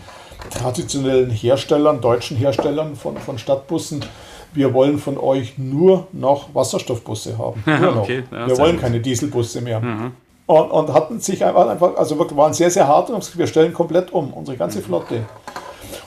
traditionellen 0.49 1.29
Herstellern, 1.29 1.99
deutschen 1.99 2.37
Herstellern 2.37 2.95
von, 2.95 3.17
von 3.17 3.37
Stadtbussen, 3.37 4.05
wir 4.53 4.73
wollen 4.73 4.97
von 4.99 5.17
euch 5.17 5.57
nur 5.57 6.07
noch 6.11 6.53
Wasserstoffbusse 6.53 7.37
haben. 7.37 7.63
Noch. 7.65 8.03
okay, 8.03 8.23
wir 8.29 8.57
wollen 8.57 8.79
keine 8.79 8.99
Dieselbusse 8.99 9.61
mehr. 9.61 9.79
Mhm. 9.79 10.11
Und, 10.51 10.69
und, 10.69 10.93
hatten 10.93 11.21
sich 11.21 11.45
einfach, 11.45 11.95
also 11.95 12.19
wirklich 12.19 12.35
waren 12.35 12.53
sehr, 12.53 12.69
sehr 12.69 12.85
hart 12.85 13.09
und 13.09 13.19
gesagt, 13.19 13.37
wir 13.37 13.47
stellen 13.47 13.73
komplett 13.73 14.11
um, 14.11 14.33
unsere 14.33 14.57
ganze 14.57 14.79
mhm. 14.79 14.83
Flotte. 14.83 15.25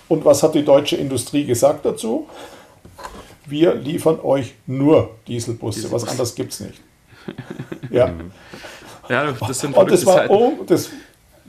Und 0.06 0.26
was 0.26 0.42
hat 0.42 0.54
die 0.54 0.62
deutsche 0.62 0.96
Industrie 0.96 1.46
gesagt 1.46 1.86
dazu? 1.86 2.28
Wir 3.46 3.74
liefern 3.74 4.20
euch 4.22 4.52
nur 4.66 5.12
Dieselbusse, 5.26 5.76
Dieselbus. 5.78 6.02
was 6.02 6.10
anderes 6.10 6.34
gibt 6.34 6.52
es 6.52 6.60
nicht. 6.60 6.80
Ja. 7.90 8.10
ja, 9.08 9.32
das 9.32 9.60
sind 9.60 9.76
und 9.76 9.90
das 9.90 10.04
war, 10.04 10.28
um, 10.28 10.66
das, 10.66 10.90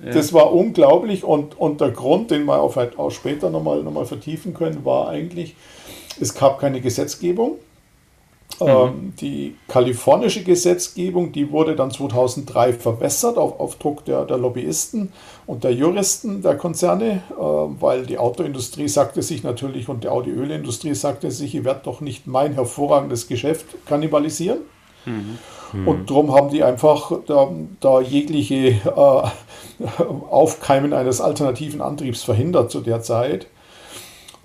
ja. 0.04 0.12
das 0.12 0.32
war 0.32 0.54
unglaublich 0.54 1.24
und, 1.24 1.58
und 1.60 1.82
der 1.82 1.90
Grund, 1.90 2.30
den 2.30 2.46
wir 2.46 2.62
auch, 2.62 2.78
auch 2.98 3.10
später 3.10 3.50
nochmal 3.50 3.82
noch 3.82 3.92
mal 3.92 4.06
vertiefen 4.06 4.54
können, 4.54 4.86
war 4.86 5.10
eigentlich, 5.10 5.56
es 6.22 6.36
gab 6.36 6.60
keine 6.60 6.82
Gesetzgebung. 6.82 7.58
Mhm. 8.60 8.68
Ähm, 8.68 9.14
die 9.20 9.56
kalifornische 9.68 10.44
Gesetzgebung, 10.44 11.32
die 11.32 11.52
wurde 11.52 11.76
dann 11.76 11.92
2003 11.92 12.74
verwässert 12.74 13.38
auf, 13.38 13.60
auf 13.60 13.76
Druck 13.78 14.06
der, 14.06 14.26
der, 14.26 14.38
Lobbyisten 14.38 15.12
und 15.46 15.64
der 15.64 15.74
Juristen 15.74 16.42
der 16.42 16.56
Konzerne, 16.56 17.24
äh, 17.32 17.36
weil 17.38 18.06
die 18.06 18.18
Autoindustrie 18.18 18.88
sagte 18.88 19.22
sich 19.22 19.44
natürlich 19.44 19.90
und 19.90 20.04
die 20.04 20.10
Audi-Ölindustrie 20.10 20.96
sagte 20.96 21.32
sich, 21.32 21.56
ich 21.56 21.64
werde 21.64 21.82
doch 21.84 22.02
nicht 22.02 22.28
mein 22.28 22.54
hervorragendes 22.54 23.28
Geschäft 23.28 23.66
kannibalisieren. 23.86 24.60
Mhm. 25.06 25.38
Mhm. 25.74 25.88
Und 25.88 26.10
darum 26.10 26.34
haben 26.34 26.50
die 26.50 26.64
einfach 26.64 27.12
da, 27.26 27.50
da 27.80 28.02
jegliche 28.02 28.56
äh, 28.56 30.02
Aufkeimen 30.30 30.94
eines 30.94 31.22
alternativen 31.22 31.82
Antriebs 31.82 32.24
verhindert 32.24 32.72
zu 32.72 32.82
der 32.82 33.02
Zeit. 33.02 33.48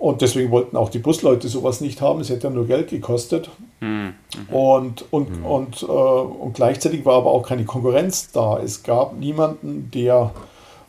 Und 0.00 0.22
deswegen 0.22 0.50
wollten 0.50 0.78
auch 0.78 0.88
die 0.88 0.98
Busleute 0.98 1.46
sowas 1.48 1.82
nicht 1.82 2.00
haben. 2.00 2.20
Es 2.20 2.30
hätte 2.30 2.48
ja 2.48 2.50
nur 2.50 2.66
Geld 2.66 2.88
gekostet. 2.88 3.50
Mhm. 3.80 4.14
Und, 4.50 5.04
und, 5.10 5.38
mhm. 5.38 5.44
und, 5.44 5.82
äh, 5.82 5.86
und 5.86 6.54
gleichzeitig 6.54 7.04
war 7.04 7.16
aber 7.16 7.30
auch 7.30 7.42
keine 7.42 7.66
Konkurrenz 7.66 8.32
da. 8.32 8.58
Es 8.58 8.82
gab 8.82 9.18
niemanden, 9.18 9.90
der 9.92 10.30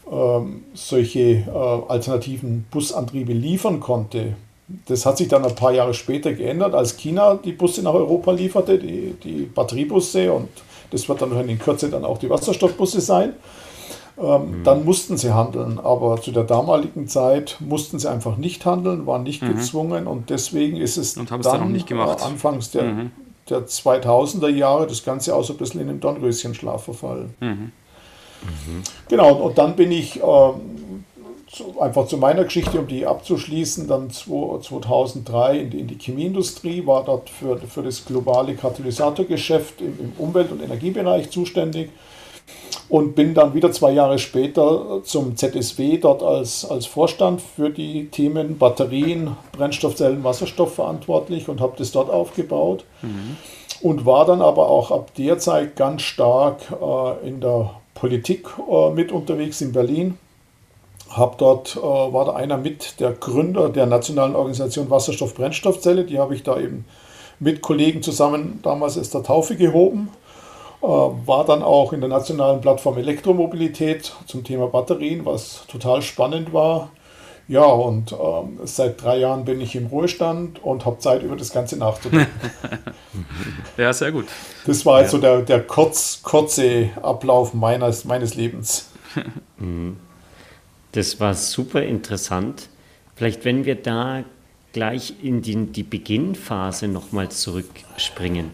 ähm, 0.09 0.63
solche 0.73 1.19
äh, 1.19 1.43
alternativen 1.89 2.65
Busantriebe 2.71 3.33
liefern 3.33 3.81
konnte. 3.81 4.37
Das 4.85 5.05
hat 5.05 5.17
sich 5.17 5.27
dann 5.27 5.43
ein 5.43 5.55
paar 5.55 5.73
Jahre 5.73 5.93
später 5.93 6.31
geändert, 6.31 6.73
als 6.73 6.95
China 6.95 7.35
die 7.35 7.51
Busse 7.51 7.83
nach 7.83 7.93
Europa 7.93 8.31
lieferte, 8.31 8.79
die, 8.79 9.15
die 9.21 9.41
Batteriebusse. 9.41 10.31
Und 10.31 10.47
das 10.91 11.09
wird 11.09 11.21
dann 11.21 11.49
in 11.49 11.59
Kürze 11.59 11.89
dann 11.89 12.05
auch 12.05 12.17
die 12.17 12.29
Wasserstoffbusse 12.29 13.01
sein. 13.01 13.33
Ähm, 14.21 14.59
mhm. 14.59 14.63
Dann 14.63 14.85
mussten 14.85 15.17
sie 15.17 15.33
handeln, 15.33 15.79
aber 15.79 16.21
zu 16.21 16.31
der 16.31 16.43
damaligen 16.43 17.07
Zeit 17.07 17.57
mussten 17.59 17.97
sie 17.97 18.09
einfach 18.09 18.37
nicht 18.37 18.65
handeln, 18.65 19.07
waren 19.07 19.23
nicht 19.23 19.41
mhm. 19.41 19.55
gezwungen 19.55 20.05
und 20.05 20.29
deswegen 20.29 20.77
ist 20.77 20.97
es 20.97 21.17
und 21.17 21.31
dann, 21.31 21.41
dann 21.41 21.71
nicht 21.71 21.87
gemacht. 21.87 22.19
Äh, 22.21 22.25
anfangs 22.25 22.69
der, 22.69 22.83
mhm. 22.83 23.11
der 23.49 23.65
2000er 23.65 24.49
Jahre 24.49 24.85
das 24.85 25.03
Ganze 25.03 25.35
auch 25.35 25.43
so 25.43 25.53
ein 25.53 25.57
bisschen 25.57 25.81
in 25.81 25.87
den 25.87 25.99
Dornröschenschlaf 25.99 26.83
verfallen. 26.83 27.33
Mhm. 27.39 27.49
Mhm. 27.49 27.71
Genau, 29.09 29.33
und 29.33 29.57
dann 29.57 29.75
bin 29.75 29.91
ich 29.91 30.17
ähm, 30.17 31.03
zu, 31.51 31.79
einfach 31.79 32.05
zu 32.05 32.17
meiner 32.17 32.43
Geschichte, 32.43 32.79
um 32.79 32.87
die 32.87 33.07
abzuschließen, 33.07 33.87
dann 33.87 34.11
2003 34.11 35.57
in 35.57 35.69
die, 35.71 35.79
in 35.79 35.87
die 35.87 35.97
Chemieindustrie, 35.97 36.85
war 36.85 37.03
dort 37.03 37.29
für, 37.29 37.57
für 37.57 37.81
das 37.81 38.05
globale 38.05 38.53
Katalysatorgeschäft 38.53 39.81
im, 39.81 39.97
im 39.99 40.13
Umwelt- 40.19 40.51
und 40.51 40.61
Energiebereich 40.61 41.31
zuständig 41.31 41.89
und 42.91 43.15
bin 43.15 43.33
dann 43.33 43.53
wieder 43.53 43.71
zwei 43.71 43.91
Jahre 43.91 44.19
später 44.19 45.01
zum 45.03 45.37
ZSW 45.37 45.97
dort 45.97 46.21
als, 46.21 46.65
als 46.65 46.85
Vorstand 46.85 47.41
für 47.41 47.69
die 47.69 48.09
Themen 48.09 48.57
Batterien, 48.57 49.37
Brennstoffzellen, 49.53 50.25
Wasserstoff 50.25 50.75
verantwortlich 50.75 51.47
und 51.47 51.61
habe 51.61 51.75
das 51.77 51.93
dort 51.93 52.09
aufgebaut. 52.09 52.83
Mhm. 53.01 53.37
Und 53.81 54.05
war 54.05 54.25
dann 54.25 54.41
aber 54.41 54.69
auch 54.69 54.91
ab 54.91 55.15
der 55.15 55.39
Zeit 55.39 55.77
ganz 55.77 56.01
stark 56.01 56.57
äh, 56.69 57.27
in 57.27 57.39
der 57.39 57.71
Politik 57.93 58.47
äh, 58.69 58.89
mit 58.91 59.13
unterwegs 59.13 59.61
in 59.61 59.71
Berlin. 59.71 60.17
Hab 61.09 61.37
dort, 61.37 61.77
äh, 61.77 61.81
war 61.81 62.25
da 62.25 62.33
einer 62.33 62.57
mit 62.57 62.99
der 62.99 63.13
Gründer 63.13 63.69
der 63.69 63.85
nationalen 63.85 64.35
Organisation 64.35 64.89
Wasserstoff-Brennstoffzelle. 64.89 66.03
Die 66.03 66.19
habe 66.19 66.35
ich 66.35 66.43
da 66.43 66.59
eben 66.59 66.85
mit 67.39 67.61
Kollegen 67.61 68.03
zusammen 68.03 68.59
damals 68.63 68.97
aus 68.97 69.09
der 69.09 69.23
Taufe 69.23 69.55
gehoben 69.55 70.09
war 70.81 71.45
dann 71.45 71.61
auch 71.61 71.93
in 71.93 72.01
der 72.01 72.09
nationalen 72.09 72.59
Plattform 72.61 72.97
Elektromobilität 72.97 74.13
zum 74.25 74.43
Thema 74.43 74.67
Batterien, 74.67 75.25
was 75.25 75.65
total 75.67 76.01
spannend 76.01 76.53
war. 76.53 76.89
Ja, 77.47 77.63
und 77.65 78.13
ähm, 78.13 78.59
seit 78.63 79.03
drei 79.03 79.17
Jahren 79.17 79.43
bin 79.45 79.59
ich 79.59 79.75
im 79.75 79.87
Ruhestand 79.87 80.63
und 80.63 80.85
habe 80.85 80.99
Zeit, 80.99 81.21
über 81.21 81.35
das 81.35 81.51
Ganze 81.51 81.77
nachzudenken. 81.77 82.31
ja, 83.77 83.91
sehr 83.91 84.11
gut. 84.11 84.27
Das 84.65 84.85
war 84.85 85.01
jetzt 85.01 85.11
ja. 85.11 85.11
so 85.11 85.21
der, 85.21 85.41
der 85.41 85.61
kurz, 85.61 86.21
kurze 86.23 86.89
Ablauf 87.01 87.53
meines, 87.53 88.05
meines 88.05 88.35
Lebens. 88.35 88.89
Mhm. 89.57 89.97
Das 90.93 91.19
war 91.19 91.35
super 91.35 91.83
interessant. 91.83 92.69
Vielleicht, 93.15 93.45
wenn 93.45 93.63
wir 93.63 93.75
da 93.75 94.23
gleich 94.73 95.13
in 95.21 95.43
die, 95.43 95.67
die 95.67 95.83
Beginnphase 95.83 96.87
nochmal 96.87 97.29
zurückspringen. 97.29 98.49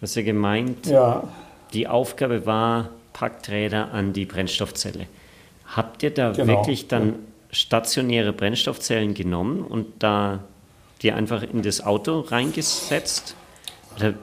Was 0.00 0.16
ihr 0.16 0.24
gemeint, 0.24 0.86
ja 0.86 1.28
die 1.72 1.86
Aufgabe 1.86 2.46
war, 2.46 2.90
Packträder 3.12 3.92
an 3.92 4.12
die 4.12 4.24
Brennstoffzelle. 4.24 5.06
Habt 5.66 6.02
ihr 6.02 6.10
da 6.10 6.32
genau. 6.32 6.58
wirklich 6.58 6.88
dann 6.88 7.14
stationäre 7.50 8.32
Brennstoffzellen 8.32 9.14
genommen 9.14 9.62
und 9.62 9.86
da 9.98 10.44
die 11.02 11.12
einfach 11.12 11.42
in 11.42 11.62
das 11.62 11.84
Auto 11.84 12.20
reingesetzt? 12.20 13.34
Oder, 13.96 14.14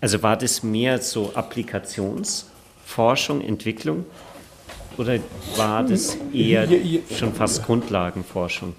also 0.00 0.22
war 0.22 0.36
das 0.36 0.62
mehr 0.62 0.98
so 0.98 1.32
Applikationsforschung, 1.34 3.40
Entwicklung? 3.40 4.06
Oder 4.96 5.18
war 5.56 5.82
das 5.82 6.16
eher 6.32 6.68
schon 7.16 7.34
fast 7.34 7.64
Grundlagenforschung? 7.64 8.74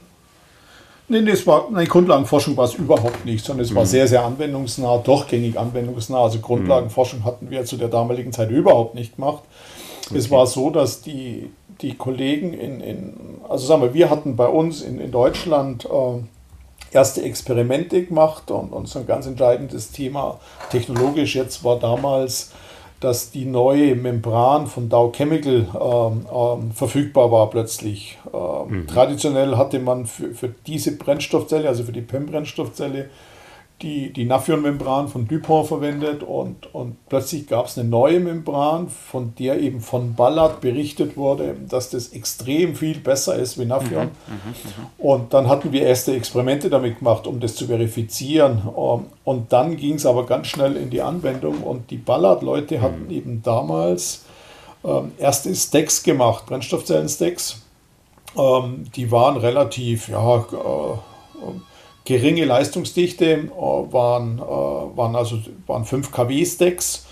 Nee, 1.07 1.19
es 1.29 1.45
war, 1.45 1.67
nein, 1.69 1.87
Grundlagenforschung 1.87 2.57
war 2.57 2.65
es 2.65 2.73
überhaupt 2.73 3.25
nicht, 3.25 3.45
sondern 3.45 3.63
es 3.63 3.71
mhm. 3.71 3.75
war 3.75 3.85
sehr, 3.85 4.07
sehr 4.07 4.25
anwendungsnah, 4.25 4.97
durchgängig 4.97 5.57
anwendungsnah. 5.57 6.23
Also 6.23 6.39
Grundlagenforschung 6.39 7.19
mhm. 7.19 7.25
hatten 7.25 7.49
wir 7.51 7.63
zu 7.65 7.77
der 7.77 7.89
damaligen 7.89 8.31
Zeit 8.31 8.49
überhaupt 8.49 8.95
nicht 8.95 9.15
gemacht. 9.15 9.43
Okay. 10.07 10.17
Es 10.17 10.31
war 10.31 10.47
so, 10.47 10.71
dass 10.71 11.01
die, 11.01 11.51
die 11.81 11.95
Kollegen 11.95 12.53
in, 12.53 12.81
in, 12.81 13.13
also 13.47 13.67
sagen 13.67 13.83
wir, 13.83 13.93
wir 13.93 14.09
hatten 14.09 14.35
bei 14.35 14.47
uns 14.47 14.81
in, 14.81 14.99
in 14.99 15.11
Deutschland 15.11 15.85
äh, 15.85 16.95
erste 16.95 17.21
Experimente 17.21 18.03
gemacht 18.03 18.49
und, 18.49 18.71
und 18.71 18.87
so 18.87 18.99
ein 18.99 19.05
ganz 19.05 19.27
entscheidendes 19.27 19.91
Thema 19.91 20.39
technologisch 20.71 21.35
jetzt 21.35 21.63
war 21.63 21.77
damals 21.77 22.51
dass 23.05 23.29
die 23.29 23.45
neue 23.45 23.95
Membran 23.95 24.65
von 24.65 24.89
Dow 24.89 25.11
Chemical 25.11 25.67
ähm, 25.79 26.25
ähm, 26.33 26.71
verfügbar 26.71 27.31
war 27.31 27.51
plötzlich. 27.51 28.17
Ähm, 28.33 28.79
mhm. 28.79 28.87
Traditionell 28.87 29.57
hatte 29.57 29.77
man 29.77 30.07
für, 30.07 30.33
für 30.33 30.49
diese 30.65 30.97
Brennstoffzelle, 30.97 31.67
also 31.67 31.83
für 31.83 31.91
die 31.91 32.01
PEM-Brennstoffzelle, 32.01 33.09
die, 33.81 34.13
die 34.13 34.23
Nafion-Membran 34.23 35.09
von 35.09 35.27
Dupont 35.27 35.67
verwendet 35.67 36.23
und, 36.23 36.73
und 36.73 36.95
plötzlich 37.09 37.45
gab 37.45 37.65
es 37.65 37.77
eine 37.77 37.87
neue 37.87 38.21
Membran, 38.21 38.87
von 38.87 39.33
der 39.37 39.59
eben 39.59 39.81
von 39.81 40.15
Ballard 40.15 40.61
berichtet 40.61 41.17
wurde, 41.17 41.57
dass 41.67 41.89
das 41.89 42.09
extrem 42.09 42.75
viel 42.75 42.99
besser 42.99 43.35
ist 43.35 43.59
wie 43.59 43.65
Nafion. 43.65 44.05
Mhm, 44.05 44.33
mh, 44.33 44.69
mh. 44.69 44.89
Und 44.97 45.33
dann 45.33 45.49
hatten 45.49 45.73
wir 45.73 45.81
erste 45.81 46.15
Experimente 46.15 46.69
damit 46.69 46.99
gemacht, 46.99 47.27
um 47.27 47.41
das 47.41 47.55
zu 47.55 47.67
verifizieren. 47.67 48.61
Ähm, 48.77 49.07
und 49.25 49.51
dann 49.51 49.75
ging 49.75 49.95
es 49.95 50.05
aber 50.05 50.25
ganz 50.25 50.47
schnell 50.47 50.77
in 50.77 50.89
die 50.89 51.01
Anwendung 51.01 51.61
und 51.61 51.91
die 51.91 51.97
Ballard-Leute 51.97 52.81
hatten 52.81 53.05
mhm. 53.05 53.11
eben 53.11 53.41
damals 53.43 54.23
ähm, 54.85 55.11
erste 55.17 55.53
Stacks 55.53 56.01
gemacht, 56.01 56.45
Brennstoffzellen-Stacks. 56.45 57.61
Ähm, 58.37 58.85
die 58.95 59.11
waren 59.11 59.35
relativ, 59.35 60.07
ja, 60.07 60.37
äh, 60.37 60.97
geringe 62.05 62.45
Leistungsdichte, 62.45 63.25
äh, 63.25 63.49
waren, 63.57 64.39
äh, 64.39 64.41
waren 64.41 65.15
also 65.15 65.37
waren 65.67 65.83
5 65.83 66.11
kW 66.11 66.45
Stacks. 66.45 67.05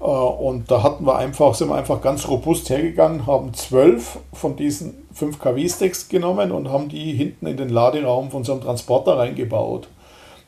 Äh, 0.00 0.04
und 0.04 0.70
da 0.70 0.82
hatten 0.82 1.06
wir 1.06 1.16
einfach, 1.16 1.54
sind 1.54 1.68
wir 1.68 1.76
einfach 1.76 2.02
ganz 2.02 2.28
robust 2.28 2.68
hergegangen, 2.68 3.26
haben 3.26 3.54
12 3.54 4.18
von 4.32 4.56
diesen 4.56 5.06
5 5.14 5.38
kW 5.38 5.68
Stacks 5.68 6.08
genommen 6.08 6.52
und 6.52 6.70
haben 6.70 6.88
die 6.88 7.12
hinten 7.12 7.46
in 7.46 7.56
den 7.56 7.68
Laderaum 7.68 8.30
von 8.30 8.44
so 8.44 8.52
einem 8.52 8.60
Transporter 8.60 9.16
reingebaut. 9.16 9.88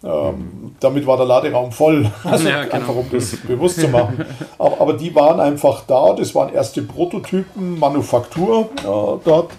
Ähm, 0.04 0.76
damit 0.78 1.06
war 1.06 1.16
der 1.16 1.26
Laderaum 1.26 1.72
voll, 1.72 2.10
also 2.24 2.48
ja, 2.48 2.64
genau. 2.64 2.74
einfach 2.74 2.94
um 2.94 3.06
das 3.10 3.36
bewusst 3.36 3.80
zu 3.80 3.88
machen. 3.88 4.26
Aber, 4.58 4.80
aber, 4.80 4.92
die 4.92 5.14
waren 5.14 5.40
einfach 5.40 5.84
da, 5.86 6.12
das 6.12 6.34
waren 6.34 6.52
erste 6.52 6.82
Prototypen, 6.82 7.78
Manufaktur 7.78 8.68
äh, 8.78 8.84
dort. 9.24 9.52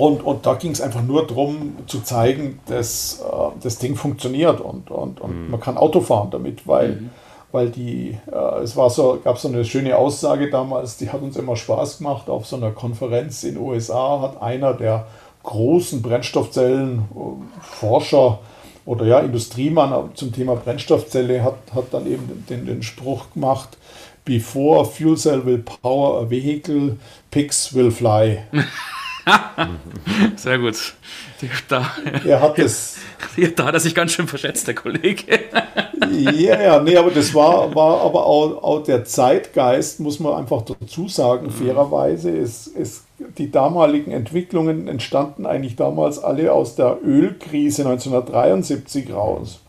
Und, 0.00 0.22
und 0.22 0.46
da 0.46 0.54
ging 0.54 0.70
es 0.70 0.80
einfach 0.80 1.02
nur 1.02 1.26
darum 1.26 1.76
zu 1.86 2.00
zeigen, 2.00 2.58
dass 2.64 3.20
äh, 3.20 3.26
das 3.62 3.76
Ding 3.76 3.96
funktioniert 3.96 4.58
und, 4.58 4.90
und, 4.90 5.20
und 5.20 5.44
mhm. 5.44 5.50
man 5.50 5.60
kann 5.60 5.76
Auto 5.76 6.00
fahren 6.00 6.30
damit, 6.30 6.66
weil, 6.66 6.92
mhm. 6.92 7.10
weil 7.52 7.68
die, 7.68 8.16
äh, 8.32 8.62
es 8.62 8.76
war 8.76 8.88
so, 8.88 9.20
gab 9.22 9.38
so 9.38 9.48
eine 9.48 9.62
schöne 9.62 9.98
Aussage 9.98 10.48
damals, 10.48 10.96
die 10.96 11.10
hat 11.10 11.20
uns 11.20 11.36
immer 11.36 11.54
Spaß 11.54 11.98
gemacht. 11.98 12.30
Auf 12.30 12.46
so 12.46 12.56
einer 12.56 12.70
Konferenz 12.70 13.44
in 13.44 13.56
den 13.56 13.62
USA 13.62 14.22
hat 14.22 14.40
einer 14.40 14.72
der 14.72 15.06
großen 15.42 16.00
Brennstoffzellenforscher 16.00 18.38
oder 18.86 19.04
ja, 19.04 19.18
Industriemann 19.18 20.12
zum 20.14 20.32
Thema 20.32 20.56
Brennstoffzelle 20.56 21.44
hat, 21.44 21.58
hat 21.74 21.88
dann 21.90 22.06
eben 22.06 22.46
den, 22.48 22.64
den 22.64 22.82
Spruch 22.82 23.34
gemacht, 23.34 23.76
Before 24.24 24.86
fuel 24.86 25.18
cell 25.18 25.44
will 25.44 25.58
power 25.58 26.22
a 26.22 26.30
vehicle, 26.30 26.96
pigs 27.30 27.74
will 27.74 27.90
fly. 27.90 28.38
Sehr 30.36 30.58
gut. 30.58 30.94
Da, 31.68 31.90
er 32.24 32.40
hat 32.40 32.58
es. 32.58 32.96
Da 33.56 33.66
hat 33.66 33.74
er 33.74 33.80
sich 33.80 33.94
ganz 33.94 34.12
schön 34.12 34.26
verschätzt, 34.26 34.66
der 34.66 34.74
Kollege. 34.74 35.24
Ja, 36.12 36.60
ja, 36.60 36.82
nee, 36.82 36.96
aber 36.96 37.10
das 37.10 37.32
war, 37.34 37.72
war 37.74 38.00
aber 38.00 38.26
auch, 38.26 38.62
auch 38.64 38.82
der 38.82 39.04
Zeitgeist, 39.04 40.00
muss 40.00 40.18
man 40.18 40.34
einfach 40.34 40.62
dazu 40.62 41.08
sagen, 41.08 41.46
mhm. 41.46 41.50
fairerweise. 41.50 42.36
Es, 42.36 42.66
es, 42.66 43.04
die 43.38 43.50
damaligen 43.50 44.10
Entwicklungen 44.10 44.88
entstanden 44.88 45.46
eigentlich 45.46 45.76
damals 45.76 46.18
alle 46.18 46.52
aus 46.52 46.74
der 46.74 46.98
Ölkrise 47.04 47.82
1973 47.82 49.12
raus 49.12 49.60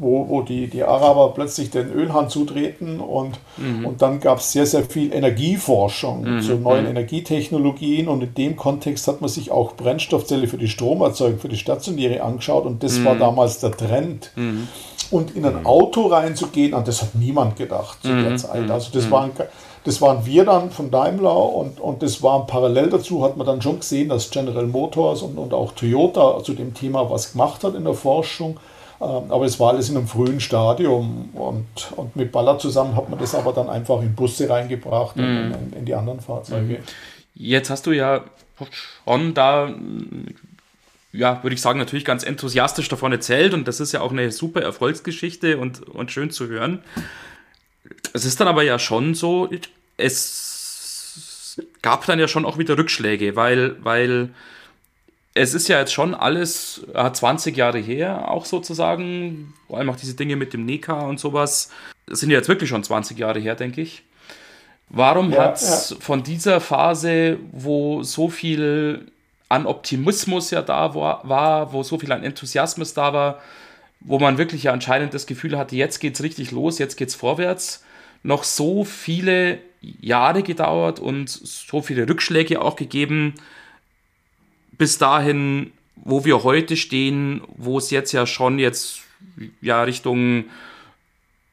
wo, 0.00 0.26
wo 0.28 0.40
die, 0.40 0.66
die 0.66 0.82
Araber 0.82 1.32
plötzlich 1.34 1.70
den 1.70 1.92
Ölhahn 1.92 2.30
zutreten 2.30 3.00
und, 3.00 3.38
mhm. 3.58 3.84
und 3.84 4.02
dann 4.02 4.18
gab 4.18 4.38
es 4.38 4.50
sehr, 4.50 4.64
sehr 4.64 4.82
viel 4.82 5.12
Energieforschung 5.12 6.36
mhm. 6.36 6.40
zu 6.40 6.54
neuen 6.54 6.84
mhm. 6.84 6.92
Energietechnologien 6.92 8.08
und 8.08 8.22
in 8.22 8.34
dem 8.34 8.56
Kontext 8.56 9.06
hat 9.06 9.20
man 9.20 9.28
sich 9.28 9.50
auch 9.50 9.76
Brennstoffzelle 9.76 10.48
für 10.48 10.56
die 10.56 10.68
Stromerzeugung, 10.68 11.38
für 11.38 11.48
die 11.48 11.58
stationäre 11.58 12.22
angeschaut 12.22 12.64
und 12.64 12.82
das 12.82 12.98
mhm. 12.98 13.04
war 13.04 13.16
damals 13.16 13.60
der 13.60 13.72
Trend. 13.72 14.30
Mhm. 14.36 14.68
Und 15.10 15.36
in 15.36 15.44
ein 15.44 15.66
Auto 15.66 16.06
reinzugehen, 16.06 16.72
an 16.72 16.84
das 16.84 17.02
hat 17.02 17.14
niemand 17.14 17.56
gedacht 17.56 17.98
zu 18.00 18.08
der 18.08 18.30
mhm. 18.30 18.38
Zeit. 18.38 18.70
Also 18.70 18.90
das 18.92 19.10
waren 19.10 19.32
das 19.84 20.02
waren 20.02 20.26
wir 20.26 20.44
dann 20.44 20.70
von 20.70 20.90
Daimler 20.90 21.54
und, 21.54 21.80
und 21.80 22.02
das 22.02 22.22
war 22.22 22.46
parallel 22.46 22.90
dazu, 22.90 23.24
hat 23.24 23.38
man 23.38 23.46
dann 23.46 23.62
schon 23.62 23.80
gesehen, 23.80 24.10
dass 24.10 24.30
General 24.30 24.66
Motors 24.66 25.22
und, 25.22 25.38
und 25.38 25.54
auch 25.54 25.72
Toyota 25.72 26.42
zu 26.44 26.52
dem 26.52 26.74
Thema 26.74 27.08
was 27.10 27.32
gemacht 27.32 27.64
hat 27.64 27.74
in 27.74 27.84
der 27.84 27.94
Forschung. 27.94 28.58
Ähm, 29.00 29.30
aber 29.30 29.46
es 29.46 29.58
war 29.58 29.70
alles 29.72 29.88
in 29.88 29.96
einem 29.96 30.06
frühen 30.06 30.40
Stadium 30.40 31.30
und, 31.32 31.92
und 31.96 32.16
mit 32.16 32.32
Baller 32.32 32.58
zusammen 32.58 32.94
hat 32.96 33.08
man 33.08 33.18
das 33.18 33.34
aber 33.34 33.52
dann 33.52 33.70
einfach 33.70 34.02
in 34.02 34.14
Busse 34.14 34.48
reingebracht 34.48 35.16
mhm. 35.16 35.24
und 35.24 35.54
in, 35.54 35.78
in, 35.78 35.84
die 35.86 35.94
anderen 35.94 36.20
Fahrzeuge. 36.20 36.74
Mhm. 36.74 36.84
Jetzt 37.34 37.70
hast 37.70 37.86
du 37.86 37.92
ja 37.92 38.24
schon 39.06 39.32
da, 39.32 39.74
ja, 41.12 41.42
würde 41.42 41.54
ich 41.54 41.62
sagen, 41.62 41.78
natürlich 41.78 42.04
ganz 42.04 42.24
enthusiastisch 42.24 42.90
davon 42.90 43.12
erzählt 43.12 43.54
und 43.54 43.66
das 43.66 43.80
ist 43.80 43.92
ja 43.92 44.02
auch 44.02 44.12
eine 44.12 44.30
super 44.32 44.60
Erfolgsgeschichte 44.60 45.56
und, 45.56 45.80
und 45.88 46.10
schön 46.10 46.30
zu 46.30 46.48
hören. 46.48 46.82
Es 48.12 48.26
ist 48.26 48.38
dann 48.38 48.48
aber 48.48 48.64
ja 48.64 48.78
schon 48.78 49.14
so, 49.14 49.48
es 49.96 51.58
gab 51.80 52.04
dann 52.04 52.18
ja 52.18 52.28
schon 52.28 52.44
auch 52.44 52.58
wieder 52.58 52.76
Rückschläge, 52.76 53.34
weil, 53.34 53.82
weil 53.82 54.28
es 55.34 55.54
ist 55.54 55.68
ja 55.68 55.78
jetzt 55.78 55.92
schon 55.92 56.14
alles 56.14 56.84
äh, 56.92 57.10
20 57.10 57.56
Jahre 57.56 57.78
her, 57.78 58.30
auch 58.30 58.44
sozusagen. 58.44 59.54
Vor 59.68 59.78
allem 59.78 59.90
auch 59.90 59.96
diese 59.96 60.14
Dinge 60.14 60.36
mit 60.36 60.52
dem 60.52 60.64
Neka 60.64 61.00
und 61.02 61.20
sowas. 61.20 61.70
Das 62.06 62.20
sind 62.20 62.30
ja 62.30 62.38
jetzt 62.38 62.48
wirklich 62.48 62.70
schon 62.70 62.82
20 62.82 63.18
Jahre 63.18 63.38
her, 63.38 63.54
denke 63.54 63.80
ich. 63.80 64.02
Warum 64.88 65.32
ja, 65.32 65.44
hat 65.44 65.56
es 65.56 65.90
ja. 65.90 65.96
von 66.00 66.24
dieser 66.24 66.60
Phase, 66.60 67.38
wo 67.52 68.02
so 68.02 68.28
viel 68.28 69.06
an 69.48 69.66
Optimismus 69.66 70.50
ja 70.50 70.62
da 70.62 70.94
war, 70.94 71.28
war, 71.28 71.72
wo 71.72 71.82
so 71.84 71.98
viel 71.98 72.10
an 72.10 72.24
Enthusiasmus 72.24 72.94
da 72.94 73.12
war, 73.12 73.40
wo 74.00 74.18
man 74.18 74.38
wirklich 74.38 74.64
ja 74.64 74.72
anscheinend 74.72 75.14
das 75.14 75.26
Gefühl 75.26 75.56
hatte, 75.56 75.76
jetzt 75.76 76.00
geht 76.00 76.14
es 76.14 76.22
richtig 76.22 76.50
los, 76.50 76.78
jetzt 76.78 76.96
geht 76.96 77.08
es 77.08 77.14
vorwärts, 77.14 77.84
noch 78.22 78.42
so 78.42 78.84
viele 78.84 79.58
Jahre 79.80 80.42
gedauert 80.42 80.98
und 80.98 81.28
so 81.28 81.82
viele 81.82 82.08
Rückschläge 82.08 82.60
auch 82.60 82.76
gegeben, 82.76 83.34
bis 84.80 84.96
dahin, 84.96 85.72
wo 85.94 86.24
wir 86.24 86.42
heute 86.42 86.74
stehen, 86.78 87.42
wo 87.58 87.76
es 87.76 87.90
jetzt 87.90 88.12
ja 88.12 88.26
schon 88.26 88.58
jetzt 88.58 89.00
ja 89.60 89.82
Richtung, 89.82 90.44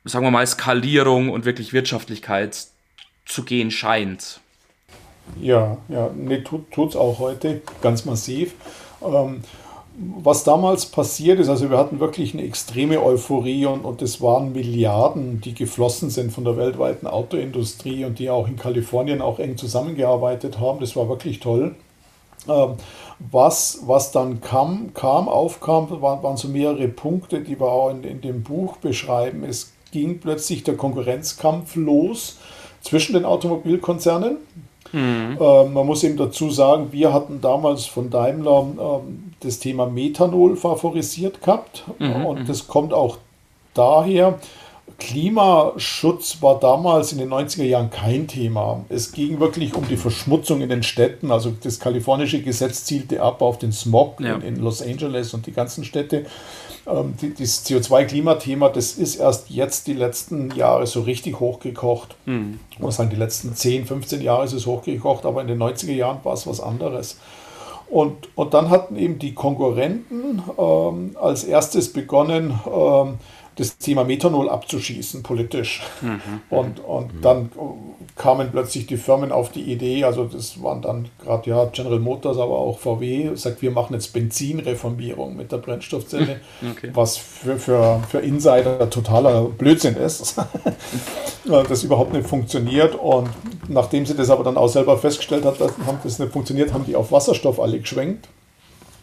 sagen 0.05 0.25
wir 0.25 0.31
mal, 0.31 0.47
Skalierung 0.47 1.29
und 1.29 1.43
wirklich 1.43 1.73
Wirtschaftlichkeit 1.73 2.67
zu 3.25 3.43
gehen 3.43 3.69
scheint. 3.69 4.39
Ja, 5.41 5.77
ja, 5.89 6.09
nee, 6.15 6.41
tut 6.41 6.71
es 6.91 6.95
auch 6.95 7.19
heute 7.19 7.61
ganz 7.81 8.05
massiv. 8.05 8.53
Ähm, 9.03 9.41
was 9.97 10.45
damals 10.45 10.85
passiert 10.85 11.41
ist, 11.41 11.49
also 11.49 11.69
wir 11.69 11.77
hatten 11.77 11.99
wirklich 11.99 12.33
eine 12.33 12.43
extreme 12.43 13.03
Euphorie 13.03 13.65
und, 13.65 13.81
und 13.81 14.01
es 14.01 14.21
waren 14.21 14.53
Milliarden, 14.53 15.41
die 15.41 15.53
geflossen 15.53 16.11
sind 16.11 16.31
von 16.31 16.45
der 16.45 16.55
weltweiten 16.55 17.07
Autoindustrie 17.07 18.05
und 18.05 18.19
die 18.19 18.29
auch 18.29 18.47
in 18.47 18.55
Kalifornien 18.55 19.21
auch 19.21 19.39
eng 19.39 19.57
zusammengearbeitet 19.57 20.61
haben. 20.61 20.79
Das 20.79 20.95
war 20.95 21.09
wirklich 21.09 21.41
toll. 21.41 21.75
Ähm, 22.49 22.75
was, 23.31 23.81
was 23.85 24.11
dann 24.11 24.41
kam, 24.41 24.93
kam 24.93 25.27
aufkam, 25.27 25.89
waren, 26.01 26.21
waren 26.21 26.37
so 26.37 26.47
mehrere 26.47 26.87
Punkte, 26.87 27.41
die 27.41 27.59
wir 27.59 27.67
auch 27.67 27.89
in, 27.89 28.03
in 28.03 28.21
dem 28.21 28.43
Buch 28.43 28.77
beschreiben. 28.77 29.43
Es 29.43 29.73
ging 29.91 30.19
plötzlich 30.19 30.63
der 30.63 30.77
Konkurrenzkampf 30.77 31.75
los 31.75 32.37
zwischen 32.81 33.13
den 33.13 33.25
Automobilkonzernen. 33.25 34.37
Mhm. 34.91 35.37
Ähm, 35.39 35.73
man 35.73 35.85
muss 35.85 36.03
eben 36.03 36.17
dazu 36.17 36.49
sagen, 36.49 36.91
wir 36.91 37.13
hatten 37.13 37.41
damals 37.41 37.85
von 37.85 38.09
Daimler 38.09 38.67
ähm, 38.79 39.33
das 39.39 39.59
Thema 39.59 39.87
Methanol 39.87 40.55
favorisiert 40.55 41.41
gehabt. 41.41 41.83
Mhm. 41.99 42.25
Und 42.25 42.39
mhm. 42.41 42.45
das 42.45 42.67
kommt 42.67 42.93
auch 42.93 43.17
daher, 43.73 44.39
Klimaschutz 44.99 46.41
war 46.41 46.59
damals 46.59 47.11
in 47.11 47.19
den 47.19 47.29
90er 47.29 47.63
Jahren 47.63 47.89
kein 47.91 48.27
Thema. 48.27 48.85
Es 48.89 49.11
ging 49.11 49.39
wirklich 49.39 49.75
um 49.75 49.87
die 49.87 49.97
Verschmutzung 49.97 50.61
in 50.61 50.69
den 50.69 50.81
Städten. 50.81 51.31
Also 51.31 51.53
das 51.61 51.79
kalifornische 51.79 52.41
Gesetz 52.41 52.85
zielte 52.85 53.21
ab 53.21 53.41
auf 53.41 53.59
den 53.59 53.71
Smog 53.71 54.19
ja. 54.19 54.37
in, 54.37 54.55
Los 54.57 54.81
Angeles 54.81 55.33
und 55.33 55.45
die 55.45 55.51
ganzen 55.51 55.83
Städte. 55.83 56.25
Ähm, 56.87 57.13
die, 57.21 57.33
das 57.33 57.65
CO2-Klimathema, 57.65 58.69
das 58.69 58.93
ist 58.93 59.17
erst 59.17 59.49
jetzt 59.49 59.87
die 59.87 59.93
letzten 59.93 60.51
Jahre 60.51 60.87
so 60.87 61.01
richtig 61.01 61.39
hochgekocht. 61.39 62.15
Mhm. 62.25 62.59
Ich 62.71 62.79
muss 62.79 62.95
sagen, 62.95 63.09
die 63.09 63.17
letzten 63.17 63.55
10, 63.55 63.85
15 63.85 64.21
Jahre 64.21 64.45
ist 64.45 64.53
es 64.53 64.65
hochgekocht, 64.65 65.25
aber 65.25 65.41
in 65.41 65.47
den 65.47 65.61
90er 65.61 65.93
Jahren 65.93 66.19
war 66.23 66.33
es 66.33 66.47
was 66.47 66.59
anderes. 66.59 67.17
Und, 67.89 68.29
und 68.35 68.53
dann 68.53 68.69
hatten 68.69 68.97
eben 68.97 69.19
die 69.19 69.33
Konkurrenten 69.33 70.41
ähm, 70.57 71.15
als 71.19 71.43
erstes 71.43 71.93
begonnen, 71.93 72.59
ähm, 72.65 73.19
das 73.57 73.77
Thema 73.77 74.03
Methanol 74.03 74.49
abzuschießen 74.49 75.23
politisch. 75.23 75.83
Mhm. 76.01 76.21
Und, 76.49 76.79
und 76.79 77.15
mhm. 77.15 77.21
dann 77.21 77.51
kamen 78.15 78.49
plötzlich 78.51 78.87
die 78.87 78.97
Firmen 78.97 79.31
auf 79.31 79.51
die 79.51 79.61
Idee, 79.61 80.03
also 80.03 80.25
das 80.25 80.61
waren 80.61 80.81
dann 80.81 81.09
gerade 81.23 81.49
ja 81.49 81.65
General 81.65 81.99
Motors, 81.99 82.37
aber 82.37 82.57
auch 82.57 82.79
VW, 82.79 83.35
sagt, 83.35 83.61
wir 83.61 83.71
machen 83.71 83.93
jetzt 83.93 84.13
Benzinreformierung 84.13 85.35
mit 85.35 85.51
der 85.51 85.57
Brennstoffzelle, 85.57 86.39
okay. 86.71 86.91
was 86.93 87.17
für, 87.17 87.57
für, 87.57 88.01
für 88.09 88.19
Insider 88.19 88.89
totaler 88.89 89.45
Blödsinn 89.45 89.95
ist, 89.95 90.35
das 91.45 91.83
überhaupt 91.83 92.13
nicht 92.13 92.27
funktioniert. 92.27 92.95
Und 92.95 93.29
nachdem 93.67 94.05
sie 94.05 94.15
das 94.15 94.29
aber 94.29 94.43
dann 94.43 94.57
auch 94.57 94.69
selber 94.69 94.97
festgestellt 94.97 95.45
hat, 95.45 95.59
dass 95.59 95.71
das 96.03 96.19
nicht 96.19 96.31
funktioniert, 96.31 96.73
haben 96.73 96.85
die 96.85 96.95
auf 96.95 97.11
Wasserstoff 97.11 97.59
alle 97.59 97.79
geschwenkt. 97.79 98.27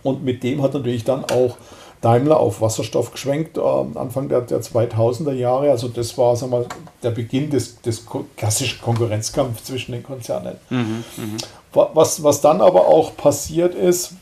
Und 0.02 0.22
mit 0.22 0.42
dem 0.42 0.62
hat 0.62 0.74
natürlich 0.74 1.02
dann 1.04 1.24
auch 1.24 1.56
Daimler 2.04 2.38
auf 2.38 2.60
Wasserstoff 2.60 3.12
geschwenkt, 3.12 3.56
äh, 3.56 3.60
Anfang 3.60 4.28
der, 4.28 4.42
der 4.42 4.60
2000er 4.60 5.32
Jahre. 5.32 5.70
Also 5.70 5.88
das 5.88 6.18
war 6.18 6.36
sagen 6.36 6.52
wir, 6.52 6.66
der 7.02 7.10
Beginn 7.10 7.48
des, 7.50 7.80
des 7.80 8.04
klassischen 8.36 8.82
Konkurrenzkampfs 8.82 9.64
zwischen 9.64 9.92
den 9.92 10.02
Konzernen. 10.02 10.56
Mhm, 10.68 11.04
mh. 11.16 11.88
was, 11.94 12.22
was 12.22 12.40
dann 12.42 12.60
aber 12.60 12.88
auch 12.88 13.16
passiert 13.16 13.74
ist, 13.74 14.12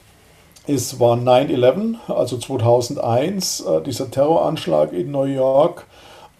ist 0.66 1.01
war 1.01 1.16
9-11, 1.16 1.97
also 2.07 2.38
2001, 2.38 3.61
äh, 3.61 3.81
dieser 3.83 4.11
Terroranschlag 4.11 4.92
in 4.92 5.11
New 5.11 5.25
York 5.25 5.85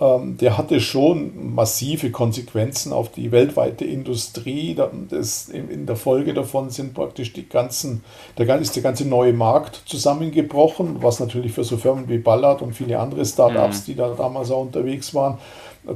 der 0.03 0.59
hatte 0.59 0.81
schon 0.81 1.55
massive 1.55 2.11
Konsequenzen 2.11 2.93
auf 2.93 3.11
die 3.11 3.31
weltweite 3.31 3.85
Industrie. 3.85 4.77
Das, 5.09 5.49
in 5.49 5.87
der 5.87 5.97
Folge 5.97 6.35
davon 6.35 6.71
sind 6.71 6.95
praktisch 6.95 7.33
die 7.33 7.49
ganzen, 7.49 8.03
der, 8.37 8.59
ist 8.59 8.75
der 8.75 8.83
ganze 8.83 9.07
neue 9.07 9.33
Markt 9.33 9.83
zusammengebrochen, 9.87 11.03
was 11.03 11.21
natürlich 11.21 11.53
für 11.53 11.63
so 11.63 11.77
Firmen 11.77 12.09
wie 12.09 12.19
Ballard 12.19 12.63
und 12.63 12.75
viele 12.75 12.99
andere 12.99 13.25
Startups, 13.25 13.83
mhm. 13.83 13.85
die 13.85 13.95
da 13.95 14.09
damals 14.09 14.51
auch 14.51 14.63
unterwegs 14.63 15.15
waren, 15.15 15.39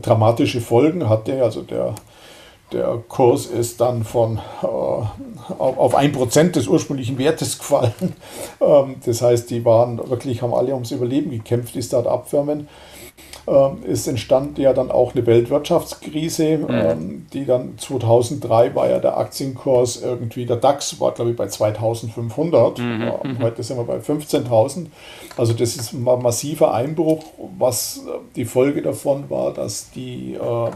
dramatische 0.02 0.60
Folgen 0.60 1.08
hatte. 1.08 1.42
Also 1.42 1.62
der, 1.62 1.94
der 2.72 3.02
Kurs 3.08 3.46
ist 3.46 3.80
dann 3.80 4.04
von 4.04 4.38
äh, 4.62 4.66
auf 4.66 5.94
ein 5.96 6.12
Prozent 6.12 6.54
des 6.54 6.68
ursprünglichen 6.68 7.18
Wertes 7.18 7.58
gefallen. 7.58 8.14
Ähm, 8.60 8.96
das 9.04 9.20
heißt, 9.20 9.50
die 9.50 9.64
waren 9.64 9.98
wirklich, 10.10 10.42
haben 10.42 10.54
alle 10.54 10.74
ums 10.74 10.92
Überleben 10.92 11.30
gekämpft, 11.30 11.74
die 11.74 11.82
Start-up-Firmen. 11.82 12.60
Ähm, 12.60 12.68
es 13.46 14.08
entstand 14.08 14.58
ja 14.58 14.72
dann 14.72 14.90
auch 14.90 15.14
eine 15.14 15.24
Weltwirtschaftskrise, 15.24 16.58
mhm. 16.58 16.66
ähm, 16.68 17.26
die 17.32 17.44
dann 17.44 17.78
2003 17.78 18.74
war 18.74 18.90
ja 18.90 18.98
der 18.98 19.16
Aktienkurs 19.16 20.02
irgendwie, 20.02 20.46
der 20.46 20.56
DAX 20.56 20.98
war 21.00 21.12
glaube 21.12 21.30
ich 21.30 21.36
bei 21.36 21.46
2500, 21.46 22.78
mhm. 22.78 23.12
mhm. 23.22 23.38
heute 23.40 23.62
sind 23.62 23.76
wir 23.76 23.84
bei 23.84 23.98
15.000. 23.98 24.86
Also 25.36 25.52
das 25.52 25.76
ist 25.76 25.92
ein 25.92 26.02
massiver 26.02 26.74
Einbruch, 26.74 27.24
was 27.56 27.98
äh, 27.98 28.18
die 28.34 28.46
Folge 28.46 28.82
davon 28.82 29.30
war, 29.30 29.52
dass 29.52 29.90
die 29.90 30.34
äh, 30.34 30.70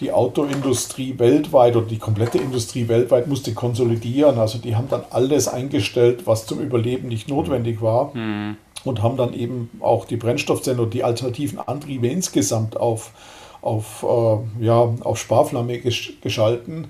die 0.00 0.10
Autoindustrie 0.10 1.16
weltweit 1.20 1.76
oder 1.76 1.86
die 1.86 1.98
komplette 1.98 2.38
Industrie 2.38 2.88
weltweit 2.88 3.28
musste 3.28 3.54
konsolidieren. 3.54 4.40
Also 4.40 4.58
die 4.58 4.74
haben 4.74 4.88
dann 4.90 5.04
alles 5.10 5.46
eingestellt, 5.46 6.26
was 6.26 6.46
zum 6.46 6.58
Überleben 6.58 7.06
nicht 7.06 7.28
notwendig 7.28 7.80
war. 7.80 8.12
Mhm 8.12 8.56
und 8.84 9.02
haben 9.02 9.16
dann 9.16 9.34
eben 9.34 9.70
auch 9.80 10.04
die 10.04 10.16
Brennstoffzellen 10.16 10.80
und 10.80 10.94
die 10.94 11.04
alternativen 11.04 11.58
Antriebe 11.58 12.08
insgesamt 12.08 12.76
auf, 12.76 13.12
auf, 13.62 14.04
äh, 14.04 14.64
ja, 14.64 14.94
auf 15.00 15.18
Sparflamme 15.18 15.78
gesch 15.78 16.14
geschalten. 16.20 16.88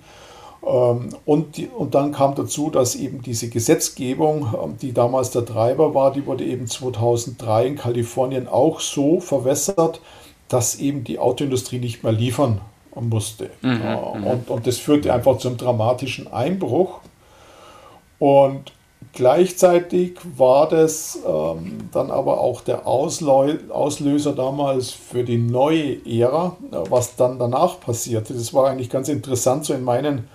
Ähm, 0.66 1.10
und, 1.24 1.56
die, 1.56 1.66
und 1.68 1.94
dann 1.94 2.12
kam 2.12 2.34
dazu, 2.34 2.70
dass 2.70 2.96
eben 2.96 3.22
diese 3.22 3.48
Gesetzgebung, 3.48 4.54
ähm, 4.62 4.76
die 4.80 4.92
damals 4.92 5.30
der 5.30 5.44
Treiber 5.44 5.94
war, 5.94 6.12
die 6.12 6.26
wurde 6.26 6.44
eben 6.44 6.66
2003 6.66 7.66
in 7.66 7.76
Kalifornien 7.76 8.48
auch 8.48 8.80
so 8.80 9.20
verwässert, 9.20 10.00
dass 10.48 10.76
eben 10.76 11.04
die 11.04 11.18
Autoindustrie 11.18 11.78
nicht 11.78 12.02
mehr 12.02 12.12
liefern 12.12 12.60
musste. 12.94 13.50
Mhm, 13.62 13.82
äh, 13.82 13.94
und, 14.30 14.50
und 14.50 14.66
das 14.66 14.78
führte 14.78 15.12
einfach 15.12 15.38
zum 15.38 15.56
dramatischen 15.56 16.32
Einbruch. 16.32 17.00
Und 18.18 18.72
Gleichzeitig 19.12 20.18
war 20.36 20.68
das 20.68 21.18
ähm, 21.26 21.88
dann 21.92 22.10
aber 22.10 22.40
auch 22.40 22.60
der 22.60 22.86
Ausleu 22.86 23.56
Auslöser 23.70 24.32
damals 24.32 24.90
für 24.90 25.24
die 25.24 25.38
neue 25.38 26.04
Ära, 26.06 26.56
äh, 26.70 26.76
was 26.90 27.16
dann 27.16 27.38
danach 27.38 27.80
passierte. 27.80 28.34
Das 28.34 28.52
war 28.54 28.68
eigentlich 28.68 28.90
ganz 28.90 29.08
interessant, 29.08 29.64
so 29.64 29.74
in 29.74 29.84
meinen 29.84 30.28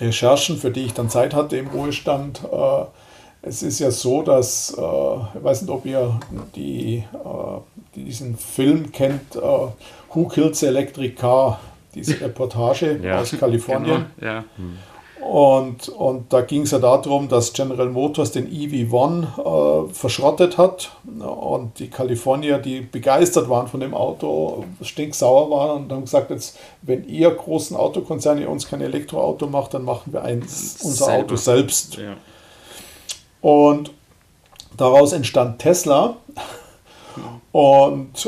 Recherchen, 0.00 0.56
für 0.58 0.70
die 0.70 0.84
ich 0.84 0.94
dann 0.94 1.10
Zeit 1.10 1.34
hatte 1.34 1.56
im 1.56 1.68
Ruhestand. 1.68 2.40
Äh, 2.52 2.84
es 3.42 3.62
ist 3.62 3.78
ja 3.78 3.90
so, 3.90 4.22
dass, 4.22 4.74
äh, 4.76 4.80
ich 4.80 5.44
weiß 5.44 5.62
nicht, 5.62 5.70
ob 5.70 5.86
ihr 5.86 6.18
die, 6.54 7.04
äh, 7.12 7.94
diesen 7.94 8.36
Film 8.36 8.90
kennt, 8.92 9.36
äh, 9.36 9.40
Who 10.12 10.28
Kills 10.28 10.62
Electric 10.62 11.14
Car, 11.14 11.60
diese 11.94 12.20
Reportage 12.20 12.98
ja, 13.02 13.20
aus 13.20 13.30
Kalifornien. 13.38 14.06
Genau, 14.18 14.32
ja. 14.32 14.44
Hm. 14.56 14.78
Und, 15.20 15.88
und 15.88 16.32
da 16.32 16.42
ging 16.42 16.62
es 16.62 16.70
ja 16.70 16.78
darum, 16.78 17.28
dass 17.28 17.52
General 17.52 17.88
Motors 17.88 18.30
den 18.30 18.48
EV1 18.50 19.88
äh, 19.88 19.92
verschrottet 19.92 20.58
hat 20.58 20.92
und 21.04 21.78
die 21.80 21.90
Kalifornier, 21.90 22.58
die 22.58 22.80
begeistert 22.80 23.48
waren 23.50 23.66
von 23.66 23.80
dem 23.80 23.94
Auto, 23.94 24.64
stinksauer 24.80 25.50
waren 25.50 25.84
und 25.84 25.92
haben 25.92 26.02
gesagt, 26.02 26.30
jetzt, 26.30 26.56
wenn 26.82 27.06
ihr 27.08 27.30
großen 27.30 27.76
Autokonzerne 27.76 28.48
uns 28.48 28.68
kein 28.68 28.80
Elektroauto 28.80 29.48
macht, 29.48 29.74
dann 29.74 29.82
machen 29.82 30.12
wir 30.12 30.22
eins, 30.22 30.78
unser 30.82 31.06
Selber. 31.06 31.24
Auto 31.24 31.36
selbst. 31.36 31.96
Ja. 31.96 32.16
Und 33.40 33.92
daraus 34.76 35.12
entstand 35.12 35.58
Tesla 35.58 36.16
und 37.52 38.26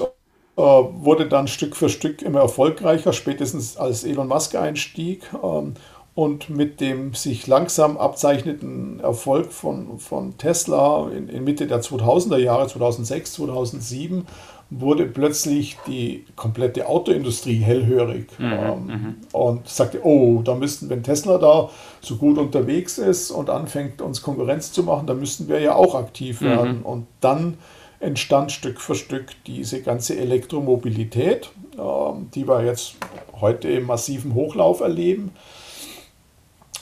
äh, 0.56 0.60
wurde 0.60 1.28
dann 1.28 1.46
Stück 1.48 1.76
für 1.76 1.88
Stück 1.88 2.20
immer 2.22 2.40
erfolgreicher, 2.40 3.12
spätestens 3.12 3.76
als 3.76 4.04
Elon 4.04 4.28
Musk 4.28 4.56
einstieg. 4.56 5.22
Ähm, 5.42 5.74
und 6.20 6.50
mit 6.50 6.82
dem 6.82 7.14
sich 7.14 7.46
langsam 7.46 7.96
abzeichneten 7.96 9.00
Erfolg 9.00 9.54
von, 9.54 9.98
von 9.98 10.36
Tesla 10.36 11.08
in, 11.16 11.30
in 11.30 11.44
Mitte 11.44 11.66
der 11.66 11.80
2000er 11.80 12.36
Jahre, 12.36 12.66
2006, 12.66 13.32
2007, 13.32 14.26
wurde 14.68 15.06
plötzlich 15.06 15.78
die 15.86 16.26
komplette 16.36 16.88
Autoindustrie 16.88 17.60
hellhörig 17.60 18.26
mhm, 18.38 18.52
ähm, 18.52 18.86
mhm. 18.86 19.16
und 19.32 19.66
sagte, 19.66 20.04
oh, 20.04 20.42
da 20.44 20.54
müssten, 20.54 20.90
wenn 20.90 21.02
Tesla 21.02 21.38
da 21.38 21.70
so 22.02 22.16
gut 22.16 22.36
unterwegs 22.36 22.98
ist 22.98 23.30
und 23.30 23.48
anfängt, 23.48 24.02
uns 24.02 24.20
Konkurrenz 24.20 24.72
zu 24.72 24.82
machen, 24.82 25.06
dann 25.06 25.20
müssten 25.20 25.48
wir 25.48 25.58
ja 25.60 25.74
auch 25.74 25.94
aktiv 25.94 26.42
mhm. 26.42 26.46
werden. 26.46 26.78
Mhm. 26.80 26.84
Und 26.84 27.06
dann 27.22 27.56
entstand 27.98 28.52
Stück 28.52 28.78
für 28.78 28.94
Stück 28.94 29.30
diese 29.46 29.80
ganze 29.80 30.18
Elektromobilität, 30.18 31.50
ähm, 31.78 32.28
die 32.34 32.46
wir 32.46 32.62
jetzt 32.62 32.96
heute 33.40 33.68
im 33.68 33.86
massiven 33.86 34.34
Hochlauf 34.34 34.80
erleben. 34.80 35.32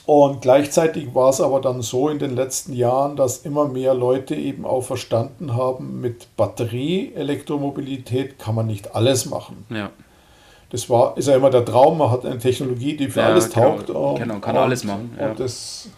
Und 0.08 0.40
gleichzeitig 0.40 1.14
war 1.14 1.28
es 1.28 1.38
aber 1.38 1.60
dann 1.60 1.82
so 1.82 2.08
in 2.08 2.18
den 2.18 2.34
letzten 2.34 2.72
Jahren, 2.72 3.14
dass 3.14 3.44
immer 3.44 3.68
mehr 3.68 3.92
Leute 3.92 4.34
eben 4.34 4.64
auch 4.64 4.80
verstanden 4.80 5.54
haben, 5.54 6.00
mit 6.00 6.34
Batterie-Elektromobilität 6.34 8.38
kann 8.38 8.54
man 8.54 8.66
nicht 8.66 8.96
alles 8.96 9.26
machen. 9.26 9.66
Ja. 9.68 9.90
Das 10.70 10.88
war, 10.88 11.18
ist 11.18 11.28
ja 11.28 11.36
immer 11.36 11.50
der 11.50 11.66
Traum, 11.66 11.98
man 11.98 12.10
hat 12.10 12.24
eine 12.24 12.38
Technologie, 12.38 12.96
die 12.96 13.10
für 13.10 13.20
ja, 13.20 13.26
alles 13.26 13.50
genau, 13.50 13.66
taugt. 13.66 13.88
Genau, 13.88 14.14
genau 14.14 14.38
kann 14.38 14.56
und, 14.56 14.62
alles 14.62 14.84
machen. 14.84 15.14
Ja. 15.20 15.28
Und 15.28 15.40
das 15.40 15.90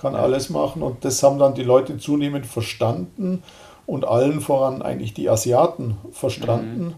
kann 0.00 0.16
alles 0.16 0.50
machen. 0.50 0.82
Und 0.82 1.04
das 1.04 1.22
haben 1.22 1.38
dann 1.38 1.54
die 1.54 1.62
Leute 1.62 1.98
zunehmend 1.98 2.46
verstanden 2.46 3.44
und 3.86 4.04
allen 4.04 4.40
voran 4.40 4.82
eigentlich 4.82 5.14
die 5.14 5.30
Asiaten 5.30 5.98
verstanden. 6.10 6.84
Mhm 6.84 6.94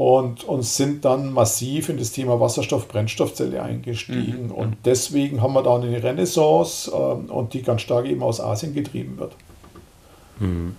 und, 0.00 0.44
und 0.44 0.62
sind 0.62 1.04
dann 1.04 1.30
massiv 1.30 1.90
in 1.90 1.98
das 1.98 2.12
Thema 2.12 2.40
Wasserstoff-Brennstoffzelle 2.40 3.62
eingestiegen. 3.62 4.46
Mhm. 4.46 4.50
Und 4.50 4.76
deswegen 4.86 5.42
haben 5.42 5.52
wir 5.52 5.62
da 5.62 5.74
eine 5.74 6.02
Renaissance 6.02 6.90
äh, 6.90 6.94
und 6.94 7.52
die 7.52 7.60
ganz 7.60 7.82
stark 7.82 8.06
eben 8.06 8.22
aus 8.22 8.40
Asien 8.40 8.72
getrieben 8.72 9.18
wird. 9.18 9.36
Mhm. 10.38 10.74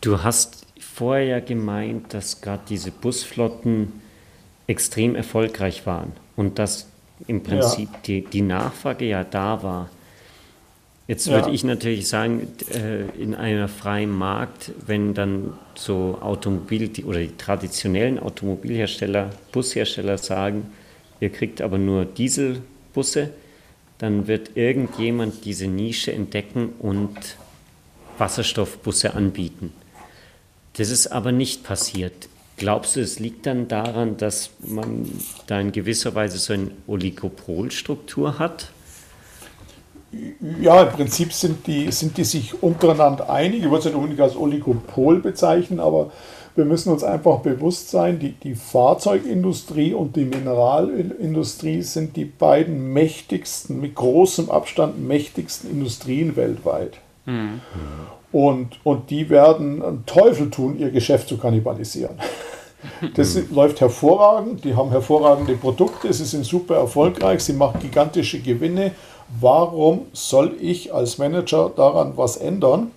Du 0.00 0.20
hast 0.20 0.66
vorher 0.80 1.26
ja 1.26 1.38
gemeint, 1.38 2.12
dass 2.12 2.40
gerade 2.40 2.62
diese 2.68 2.90
Busflotten 2.90 3.92
extrem 4.66 5.14
erfolgreich 5.14 5.86
waren 5.86 6.10
und 6.34 6.58
dass 6.58 6.88
im 7.28 7.44
Prinzip 7.44 7.88
ja. 7.92 7.98
die, 8.04 8.24
die 8.24 8.42
Nachfrage 8.42 9.04
ja 9.04 9.22
da 9.22 9.62
war. 9.62 9.90
Jetzt 11.08 11.26
ja. 11.26 11.32
würde 11.32 11.50
ich 11.50 11.64
natürlich 11.64 12.06
sagen, 12.06 12.46
äh, 12.70 13.06
in 13.20 13.34
einem 13.34 13.66
freien 13.68 14.10
Markt, 14.10 14.72
wenn 14.86 15.14
dann 15.14 15.54
so 15.74 16.18
Automobil 16.20 16.90
oder 17.06 17.20
die 17.20 17.34
traditionellen 17.36 18.18
Automobilhersteller, 18.18 19.30
Bushersteller 19.50 20.18
sagen, 20.18 20.70
ihr 21.20 21.30
kriegt 21.30 21.62
aber 21.62 21.78
nur 21.78 22.04
Dieselbusse, 22.04 23.30
dann 23.96 24.26
wird 24.26 24.56
irgendjemand 24.56 25.46
diese 25.46 25.66
Nische 25.66 26.12
entdecken 26.12 26.74
und 26.78 27.16
Wasserstoffbusse 28.18 29.14
anbieten. 29.14 29.72
Das 30.74 30.90
ist 30.90 31.06
aber 31.06 31.32
nicht 31.32 31.64
passiert. 31.64 32.28
Glaubst 32.58 32.96
du, 32.96 33.00
es 33.00 33.18
liegt 33.18 33.46
dann 33.46 33.66
daran, 33.66 34.18
dass 34.18 34.50
man 34.60 35.10
da 35.46 35.58
in 35.58 35.72
gewisser 35.72 36.14
Weise 36.14 36.36
so 36.36 36.52
eine 36.52 36.70
Oligopolstruktur 36.86 38.38
hat? 38.38 38.72
Ja, 40.60 40.82
im 40.82 40.88
Prinzip 40.88 41.32
sind 41.32 41.66
die, 41.66 41.92
sind 41.92 42.16
die 42.16 42.24
sich 42.24 42.62
untereinander 42.62 43.28
einig. 43.28 43.60
Ich 43.60 43.64
würde 43.64 43.78
es 43.78 43.84
nicht 43.84 43.94
unbedingt 43.94 44.20
als 44.20 44.36
Oligopol 44.36 45.20
bezeichnen, 45.20 45.80
aber 45.80 46.10
wir 46.58 46.64
müssen 46.64 46.90
uns 46.92 47.04
einfach 47.04 47.38
bewusst 47.38 47.90
sein, 47.90 48.18
die, 48.18 48.32
die 48.32 48.54
Fahrzeugindustrie 48.54 49.94
und 49.94 50.16
die 50.16 50.24
Mineralindustrie 50.24 51.82
sind 51.82 52.16
die 52.16 52.24
beiden 52.24 52.92
mächtigsten, 52.92 53.80
mit 53.80 53.94
großem 53.94 54.50
Abstand 54.50 54.98
mächtigsten 54.98 55.70
Industrien 55.70 56.36
weltweit. 56.36 56.98
Mhm. 57.26 57.60
Und, 58.32 58.80
und 58.84 59.10
die 59.10 59.30
werden 59.30 59.82
einen 59.82 60.06
Teufel 60.06 60.50
tun, 60.50 60.78
ihr 60.78 60.90
Geschäft 60.90 61.28
zu 61.28 61.38
kannibalisieren. 61.38 62.18
Das 63.14 63.34
mhm. 63.34 63.52
läuft 63.52 63.80
hervorragend, 63.80 64.62
die 64.62 64.76
haben 64.76 64.90
hervorragende 64.90 65.54
Produkte, 65.56 66.12
sie 66.12 66.24
sind 66.24 66.44
super 66.44 66.76
erfolgreich, 66.76 67.40
sie 67.40 67.52
machen 67.52 67.80
gigantische 67.80 68.38
Gewinne 68.38 68.92
warum 69.40 70.06
soll 70.12 70.56
ich 70.60 70.92
als 70.94 71.18
Manager 71.18 71.70
daran 71.74 72.16
was 72.16 72.36
ändern? 72.36 72.90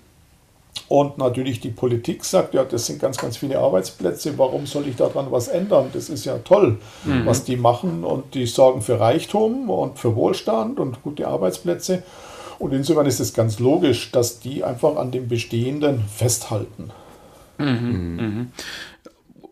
Und 0.87 1.17
natürlich 1.17 1.59
die 1.61 1.69
Politik 1.69 2.25
sagt, 2.25 2.53
ja, 2.53 2.63
das 2.63 2.85
sind 2.85 2.99
ganz, 2.99 3.17
ganz 3.17 3.37
viele 3.37 3.59
Arbeitsplätze, 3.59 4.37
warum 4.37 4.65
soll 4.65 4.87
ich 4.87 4.95
daran 4.95 5.31
was 5.31 5.47
ändern? 5.47 5.89
Das 5.93 6.09
ist 6.09 6.25
ja 6.25 6.37
toll, 6.39 6.79
mhm. 7.05 7.25
was 7.25 7.43
die 7.43 7.55
machen 7.55 8.03
und 8.03 8.33
die 8.33 8.45
sorgen 8.45 8.81
für 8.81 8.99
Reichtum 8.99 9.69
und 9.69 9.99
für 9.99 10.15
Wohlstand 10.15 10.79
und 10.79 11.01
gute 11.01 11.27
Arbeitsplätze. 11.27 12.03
Und 12.59 12.73
insofern 12.73 13.05
ist 13.05 13.19
es 13.19 13.33
ganz 13.33 13.59
logisch, 13.59 14.11
dass 14.11 14.39
die 14.39 14.63
einfach 14.63 14.97
an 14.97 15.11
dem 15.11 15.27
Bestehenden 15.27 16.03
festhalten. 16.13 16.91
Mhm. 17.57 18.15
Mhm. 18.15 18.51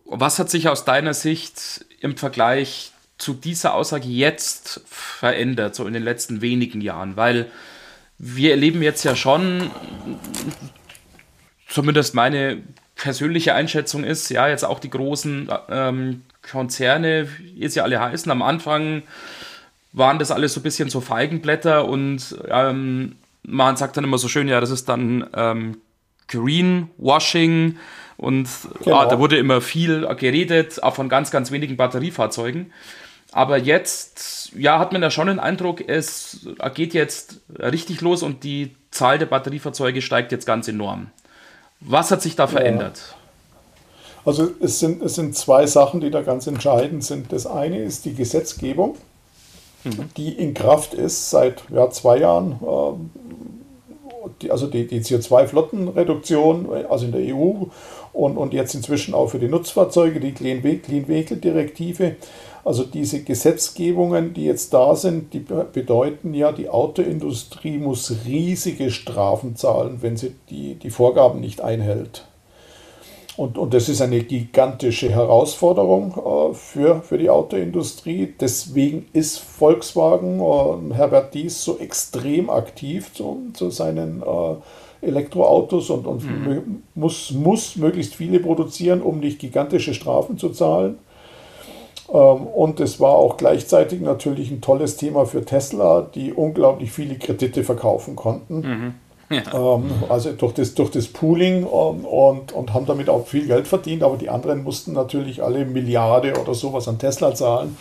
Was 0.04 0.38
hat 0.38 0.50
sich 0.50 0.68
aus 0.68 0.84
deiner 0.84 1.14
Sicht 1.14 1.84
im 2.00 2.16
Vergleich 2.16 2.92
zu 3.20 3.34
dieser 3.34 3.74
Aussage 3.74 4.08
jetzt 4.08 4.80
verändert, 4.86 5.74
so 5.74 5.86
in 5.86 5.92
den 5.92 6.02
letzten 6.02 6.40
wenigen 6.40 6.80
Jahren? 6.80 7.16
Weil 7.16 7.50
wir 8.18 8.50
erleben 8.50 8.82
jetzt 8.82 9.04
ja 9.04 9.14
schon 9.14 9.70
zumindest 11.68 12.14
meine 12.14 12.58
persönliche 12.96 13.54
Einschätzung 13.54 14.04
ist, 14.04 14.28
ja, 14.28 14.48
jetzt 14.48 14.64
auch 14.64 14.78
die 14.78 14.90
großen 14.90 15.48
ähm, 15.70 16.22
Konzerne, 16.42 17.28
wie 17.54 17.66
sie 17.68 17.80
alle 17.80 18.00
heißen, 18.00 18.30
am 18.30 18.42
Anfang 18.42 19.02
waren 19.92 20.18
das 20.18 20.30
alles 20.30 20.54
so 20.54 20.60
ein 20.60 20.62
bisschen 20.62 20.90
so 20.90 21.00
Feigenblätter 21.00 21.86
und 21.86 22.36
ähm, 22.48 23.16
man 23.42 23.76
sagt 23.76 23.96
dann 23.96 24.04
immer 24.04 24.18
so 24.18 24.28
schön, 24.28 24.48
ja, 24.48 24.60
das 24.60 24.70
ist 24.70 24.88
dann 24.88 25.26
ähm, 25.34 25.78
Greenwashing 26.28 27.78
und 28.16 28.48
genau. 28.84 28.98
ah, 28.98 29.06
da 29.06 29.18
wurde 29.18 29.38
immer 29.38 29.60
viel 29.60 30.06
geredet, 30.16 30.82
auch 30.82 30.94
von 30.94 31.08
ganz, 31.08 31.30
ganz 31.30 31.50
wenigen 31.50 31.76
Batteriefahrzeugen. 31.76 32.72
Aber 33.32 33.58
jetzt, 33.58 34.52
ja, 34.56 34.78
hat 34.78 34.92
man 34.92 35.02
ja 35.02 35.10
schon 35.10 35.28
den 35.28 35.38
Eindruck, 35.38 35.88
es 35.88 36.46
geht 36.74 36.94
jetzt 36.94 37.40
richtig 37.58 38.00
los 38.00 38.22
und 38.22 38.42
die 38.42 38.74
Zahl 38.90 39.18
der 39.18 39.26
Batteriefahrzeuge 39.26 40.02
steigt 40.02 40.32
jetzt 40.32 40.46
ganz 40.46 40.66
enorm. 40.66 41.10
Was 41.80 42.10
hat 42.10 42.22
sich 42.22 42.36
da 42.36 42.46
verändert? 42.46 42.98
Ja. 42.98 43.16
Also 44.24 44.50
es 44.60 44.80
sind, 44.80 45.02
es 45.02 45.14
sind 45.14 45.36
zwei 45.36 45.66
Sachen, 45.66 46.00
die 46.00 46.10
da 46.10 46.22
ganz 46.22 46.46
entscheidend 46.46 47.04
sind. 47.04 47.32
Das 47.32 47.46
eine 47.46 47.78
ist 47.82 48.04
die 48.04 48.14
Gesetzgebung, 48.14 48.96
mhm. 49.84 50.10
die 50.16 50.32
in 50.32 50.52
Kraft 50.52 50.92
ist 50.92 51.30
seit 51.30 51.62
ja, 51.70 51.88
zwei 51.90 52.18
Jahren. 52.18 52.60
Äh, 52.62 53.20
die, 54.42 54.50
also 54.50 54.66
die, 54.66 54.86
die 54.86 55.00
CO2-Flottenreduktion, 55.00 56.68
also 56.88 57.06
in 57.06 57.12
der 57.12 57.34
EU 57.34 57.64
und, 58.12 58.36
und 58.36 58.52
jetzt 58.52 58.74
inzwischen 58.74 59.14
auch 59.14 59.28
für 59.28 59.38
die 59.38 59.48
Nutzfahrzeuge, 59.48 60.20
die 60.20 60.32
Clean 60.32 60.62
Vehicle-Direktive. 60.62 62.16
Also 62.64 62.84
diese 62.84 63.22
Gesetzgebungen, 63.22 64.34
die 64.34 64.44
jetzt 64.44 64.74
da 64.74 64.94
sind, 64.94 65.32
die 65.32 65.40
bedeuten 65.40 66.34
ja, 66.34 66.52
die 66.52 66.68
Autoindustrie 66.68 67.78
muss 67.78 68.14
riesige 68.26 68.90
Strafen 68.90 69.56
zahlen, 69.56 69.98
wenn 70.00 70.16
sie 70.16 70.34
die, 70.50 70.74
die 70.74 70.90
Vorgaben 70.90 71.40
nicht 71.40 71.60
einhält. 71.60 72.26
Und, 73.36 73.56
und 73.56 73.72
das 73.72 73.88
ist 73.88 74.02
eine 74.02 74.20
gigantische 74.20 75.08
Herausforderung 75.08 76.12
äh, 76.12 76.54
für, 76.54 77.00
für 77.00 77.16
die 77.16 77.30
Autoindustrie. 77.30 78.34
Deswegen 78.38 79.06
ist 79.14 79.38
Volkswagen, 79.38 80.40
äh, 80.40 80.94
Herbert 80.94 81.32
Dies, 81.32 81.64
so 81.64 81.78
extrem 81.78 82.50
aktiv 82.50 83.14
zu, 83.14 83.38
zu 83.54 83.70
seinen 83.70 84.22
äh, 84.22 85.06
Elektroautos 85.06 85.88
und, 85.88 86.06
und 86.06 86.22
mhm. 86.24 86.82
muss, 86.94 87.30
muss 87.30 87.76
möglichst 87.76 88.14
viele 88.14 88.40
produzieren, 88.40 89.00
um 89.00 89.20
nicht 89.20 89.38
gigantische 89.38 89.94
Strafen 89.94 90.36
zu 90.36 90.50
zahlen. 90.50 90.98
Ähm, 92.12 92.46
und 92.46 92.80
es 92.80 93.00
war 93.00 93.14
auch 93.14 93.36
gleichzeitig 93.36 94.00
natürlich 94.00 94.50
ein 94.50 94.60
tolles 94.60 94.96
Thema 94.96 95.26
für 95.26 95.44
Tesla, 95.44 96.06
die 96.14 96.32
unglaublich 96.32 96.92
viele 96.92 97.16
Kredite 97.16 97.64
verkaufen 97.64 98.16
konnten. 98.16 98.60
Mhm. 98.60 98.94
Ja. 99.30 99.42
Ähm, 99.54 99.90
also 100.08 100.32
durch 100.32 100.54
das, 100.54 100.74
durch 100.74 100.90
das 100.90 101.06
Pooling 101.06 101.64
und, 101.64 102.04
und, 102.04 102.52
und, 102.52 102.74
haben 102.74 102.86
damit 102.86 103.08
auch 103.08 103.28
viel 103.28 103.46
Geld 103.46 103.68
verdient, 103.68 104.02
aber 104.02 104.16
die 104.16 104.28
anderen 104.28 104.64
mussten 104.64 104.92
natürlich 104.92 105.40
alle 105.40 105.64
Milliarde 105.64 106.34
oder 106.40 106.52
sowas 106.52 106.88
an 106.88 106.98
Tesla 106.98 107.32
zahlen, 107.32 107.76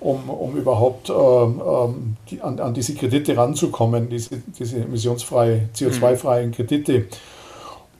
um, 0.00 0.28
um 0.28 0.54
überhaupt 0.56 1.08
ähm, 1.08 1.62
ähm 1.64 2.16
die, 2.30 2.42
an, 2.42 2.60
an 2.60 2.74
diese 2.74 2.94
Kredite 2.94 3.34
ranzukommen, 3.34 4.10
diese, 4.10 4.42
diese 4.58 4.80
emissionsfreie, 4.80 5.70
CO2-freien 5.74 6.52
Kredite. 6.52 7.06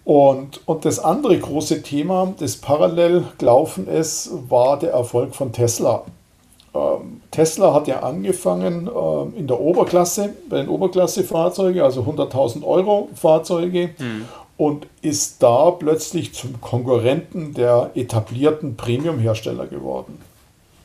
Und, 0.04 0.66
und 0.66 0.84
das 0.84 0.98
andere 0.98 1.38
große 1.38 1.82
Thema, 1.82 2.32
das 2.38 2.56
parallel 2.56 3.24
gelaufen 3.38 3.86
ist, 3.86 4.30
war 4.48 4.78
der 4.78 4.92
Erfolg 4.92 5.34
von 5.34 5.52
Tesla. 5.52 6.04
Ähm, 6.74 7.20
Tesla 7.30 7.74
hat 7.74 7.88
ja 7.88 8.00
angefangen 8.00 8.86
äh, 8.88 9.38
in 9.38 9.46
der 9.46 9.60
Oberklasse, 9.60 10.34
bei 10.48 10.58
den 10.58 10.68
Oberklasse-Fahrzeugen, 10.68 11.80
also 11.82 12.02
100.000 12.02 12.64
Euro 12.64 13.08
Fahrzeuge, 13.14 13.90
mhm. 13.98 14.26
und 14.56 14.86
ist 15.02 15.42
da 15.42 15.70
plötzlich 15.72 16.32
zum 16.32 16.60
Konkurrenten 16.60 17.54
der 17.54 17.90
etablierten 17.94 18.76
Premium-Hersteller 18.76 19.66
geworden. 19.66 20.18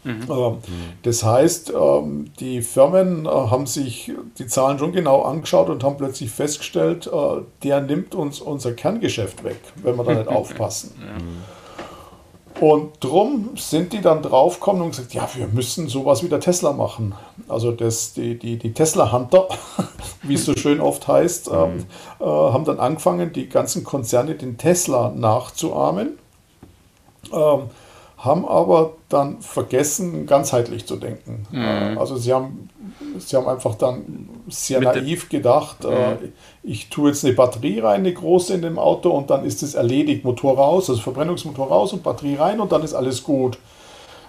Mhm. 0.06 0.22
Ähm, 0.30 0.58
das 1.02 1.24
heißt, 1.24 1.74
ähm, 1.74 2.32
die 2.40 2.62
Firmen 2.62 3.26
äh, 3.26 3.30
haben 3.30 3.66
sich 3.66 4.12
die 4.38 4.46
Zahlen 4.46 4.78
schon 4.78 4.92
genau 4.92 5.24
angeschaut 5.24 5.70
und 5.70 5.84
haben 5.84 5.98
plötzlich 5.98 6.30
festgestellt, 6.30 7.08
äh, 7.08 7.42
der 7.64 7.82
nimmt 7.82 8.14
uns 8.14 8.40
unser 8.40 8.74
Kerngeschäft 8.74 9.44
weg, 9.44 9.60
wenn 9.82 9.98
wir 9.98 10.04
da 10.04 10.14
nicht 10.14 10.28
aufpassen. 10.30 10.94
Und 12.62 13.04
drum 13.04 13.50
sind 13.56 13.92
die 13.92 14.00
dann 14.00 14.22
draufgekommen 14.22 14.84
und 14.84 14.92
gesagt, 14.92 15.14
ja, 15.14 15.28
wir 15.34 15.48
müssen 15.48 15.90
sowas 15.90 16.24
wie 16.24 16.30
der 16.30 16.40
Tesla 16.40 16.72
machen. 16.72 17.14
Also 17.50 17.74
das, 17.74 18.14
die, 18.14 18.40
die, 18.40 18.58
die 18.58 18.72
Tesla-Hunter, 18.72 19.50
wie 20.24 20.36
es 20.36 20.46
so 20.46 20.56
schön 20.56 20.80
oft 20.80 21.06
heißt, 21.08 21.52
mhm. 21.52 21.58
ähm, 21.58 21.86
äh, 22.20 22.24
haben 22.24 22.64
dann 22.64 22.80
angefangen, 22.80 23.34
die 23.34 23.50
ganzen 23.50 23.84
Konzerne 23.84 24.36
den 24.36 24.58
Tesla 24.58 25.12
nachzuahmen. 25.14 26.18
Ähm, 27.34 27.64
haben 28.18 28.46
aber 28.46 28.94
dann 29.10 29.42
vergessen, 29.42 30.26
ganzheitlich 30.26 30.86
zu 30.86 30.96
denken. 30.96 31.46
Mhm. 31.52 31.62
Äh, 31.62 31.98
also 31.98 32.16
sie 32.16 32.34
haben, 32.34 32.70
sie 33.18 33.36
haben 33.36 33.48
einfach 33.48 33.76
dann 33.76 34.30
sehr 34.48 34.80
Mit 34.80 34.96
naiv 34.96 35.30
gedacht, 35.30 35.84
mhm. 35.84 35.92
äh, 35.92 36.16
ich 36.64 36.90
tue 36.90 37.10
jetzt 37.10 37.26
eine 37.26 37.34
Batterie 37.34 37.80
rein, 37.80 38.02
eine 38.02 38.14
große 38.14 38.54
in 38.54 38.62
dem 38.62 38.80
Auto 38.80 39.10
und 39.10 39.30
dann 39.30 39.46
ist 39.46 39.64
es 39.64 39.76
erledigt, 39.76 40.24
Motor 40.24 40.58
raus, 40.58 40.90
also 40.90 41.02
Verbrennungsmotor 41.02 41.68
raus 41.68 41.94
und 41.94 42.04
Batterie 42.04 42.36
rein 42.36 42.60
und 42.60 42.72
dann 42.72 42.84
ist 42.84 42.94
alles 42.94 43.24
gut. 43.24 43.58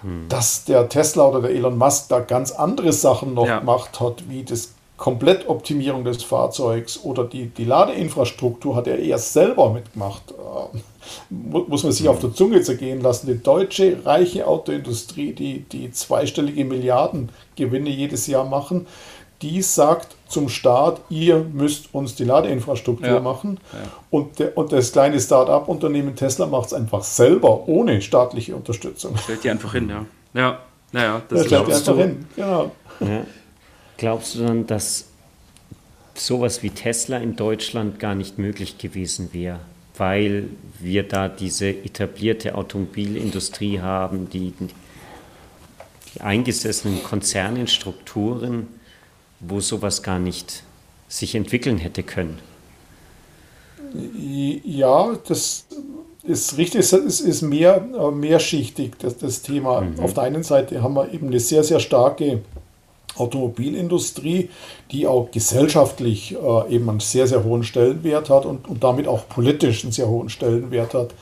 Mhm. 0.03 0.27
Dass 0.29 0.65
der 0.65 0.89
Tesla 0.89 1.27
oder 1.27 1.41
der 1.41 1.51
Elon 1.51 1.77
Musk 1.77 2.09
da 2.09 2.19
ganz 2.19 2.51
andere 2.51 2.91
Sachen 2.91 3.33
noch 3.33 3.47
ja. 3.47 3.59
gemacht 3.59 3.99
hat, 3.99 4.29
wie 4.29 4.43
das 4.43 4.73
Komplettoptimierung 4.97 6.03
des 6.03 6.23
Fahrzeugs 6.23 6.99
oder 7.03 7.23
die, 7.23 7.47
die 7.47 7.65
Ladeinfrastruktur 7.65 8.75
hat 8.75 8.87
er 8.87 8.99
erst 8.99 9.33
selber 9.33 9.71
mitgemacht. 9.71 10.33
Muss 11.29 11.83
man 11.83 11.91
sich 11.91 12.07
auf 12.07 12.19
der 12.19 12.33
Zunge 12.33 12.61
zergehen 12.61 13.01
lassen. 13.01 13.27
Die 13.27 13.41
deutsche 13.41 14.05
reiche 14.05 14.47
Autoindustrie, 14.47 15.33
die, 15.33 15.59
die 15.61 15.91
zweistellige 15.91 16.65
Milliardengewinne 16.65 17.89
jedes 17.89 18.27
Jahr 18.27 18.45
machen, 18.45 18.87
die 19.41 19.61
sagt 19.61 20.15
zum 20.27 20.49
Staat, 20.49 21.01
ihr 21.09 21.45
müsst 21.53 21.93
uns 21.93 22.15
die 22.15 22.23
Ladeinfrastruktur 22.23 23.07
ja. 23.07 23.19
machen. 23.19 23.59
Ja. 23.71 23.79
Und, 24.09 24.39
der, 24.39 24.57
und 24.57 24.71
das 24.71 24.91
kleine 24.91 25.19
Start-up-Unternehmen 25.19 26.15
Tesla 26.15 26.47
macht 26.47 26.67
es 26.67 26.73
einfach 26.73 27.03
selber, 27.03 27.67
ohne 27.67 28.01
staatliche 28.01 28.55
Unterstützung. 28.55 29.15
Stellt 29.17 29.43
die 29.43 29.49
einfach 29.49 29.73
hin, 29.73 29.89
ja. 29.89 30.05
Ja, 30.33 30.59
naja, 30.91 31.21
das, 31.29 31.39
das 31.39 31.47
stellt 31.47 31.67
die 31.67 31.73
einfach 31.73 31.93
du. 31.93 31.99
hin, 31.99 32.25
genau. 32.35 32.71
Ja. 32.99 33.25
Glaubst 33.97 34.35
du 34.35 34.43
dann, 34.43 34.67
dass 34.67 35.05
sowas 36.13 36.63
wie 36.63 36.71
Tesla 36.71 37.17
in 37.17 37.35
Deutschland 37.35 37.99
gar 37.99 38.15
nicht 38.15 38.37
möglich 38.37 38.77
gewesen 38.77 39.29
wäre? 39.33 39.59
Weil 39.97 40.49
wir 40.79 41.03
da 41.03 41.27
diese 41.27 41.69
etablierte 41.69 42.55
Automobilindustrie 42.55 43.79
haben, 43.79 44.29
die, 44.29 44.53
die 44.59 46.21
eingesessenen 46.21 47.03
Konzernenstrukturen, 47.03 48.67
wo 49.39 49.59
sowas 49.59 50.03
gar 50.03 50.19
nicht 50.19 50.63
sich 51.07 51.35
entwickeln 51.35 51.77
hätte 51.77 52.03
können. 52.03 52.39
Ja, 54.63 55.17
das 55.27 55.65
ist 56.23 56.57
richtig, 56.57 56.81
es 56.81 57.21
ist 57.21 57.41
mehr, 57.41 57.87
äh, 57.97 58.11
mehrschichtig, 58.11 58.97
das, 58.99 59.17
das 59.17 59.41
Thema. 59.41 59.81
Mhm. 59.81 59.99
Auf 59.99 60.13
der 60.13 60.23
einen 60.23 60.43
Seite 60.43 60.81
haben 60.83 60.93
wir 60.93 61.13
eben 61.13 61.27
eine 61.27 61.39
sehr, 61.39 61.63
sehr 61.63 61.79
starke 61.79 62.41
Automobilindustrie, 63.17 64.49
die 64.91 65.07
auch 65.07 65.31
gesellschaftlich 65.31 66.35
äh, 66.35 66.73
eben 66.73 66.89
einen 66.89 66.99
sehr, 66.99 67.27
sehr 67.27 67.43
hohen 67.43 67.63
Stellenwert 67.63 68.29
hat 68.29 68.45
und, 68.45 68.67
und 68.67 68.83
damit 68.83 69.07
auch 69.07 69.27
politisch 69.27 69.83
einen 69.83 69.91
sehr 69.91 70.07
hohen 70.07 70.29
Stellenwert 70.29 70.93
hat. 70.93 71.13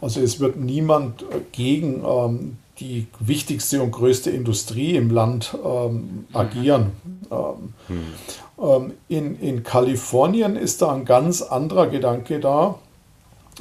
Also 0.00 0.20
es 0.20 0.40
wird 0.40 0.56
niemand 0.56 1.22
äh, 1.22 1.40
gegen 1.52 2.04
ähm, 2.04 2.58
die 2.80 3.06
wichtigste 3.20 3.82
und 3.82 3.90
größte 3.90 4.30
Industrie 4.30 4.96
im 4.96 5.10
Land 5.10 5.56
ähm, 5.64 6.26
agieren. 6.32 6.92
Ähm, 7.30 7.72
hm. 7.88 8.92
in, 9.08 9.40
in 9.40 9.62
Kalifornien 9.62 10.56
ist 10.56 10.82
da 10.82 10.92
ein 10.92 11.04
ganz 11.04 11.42
anderer 11.42 11.86
Gedanke 11.86 12.38
da. 12.38 12.78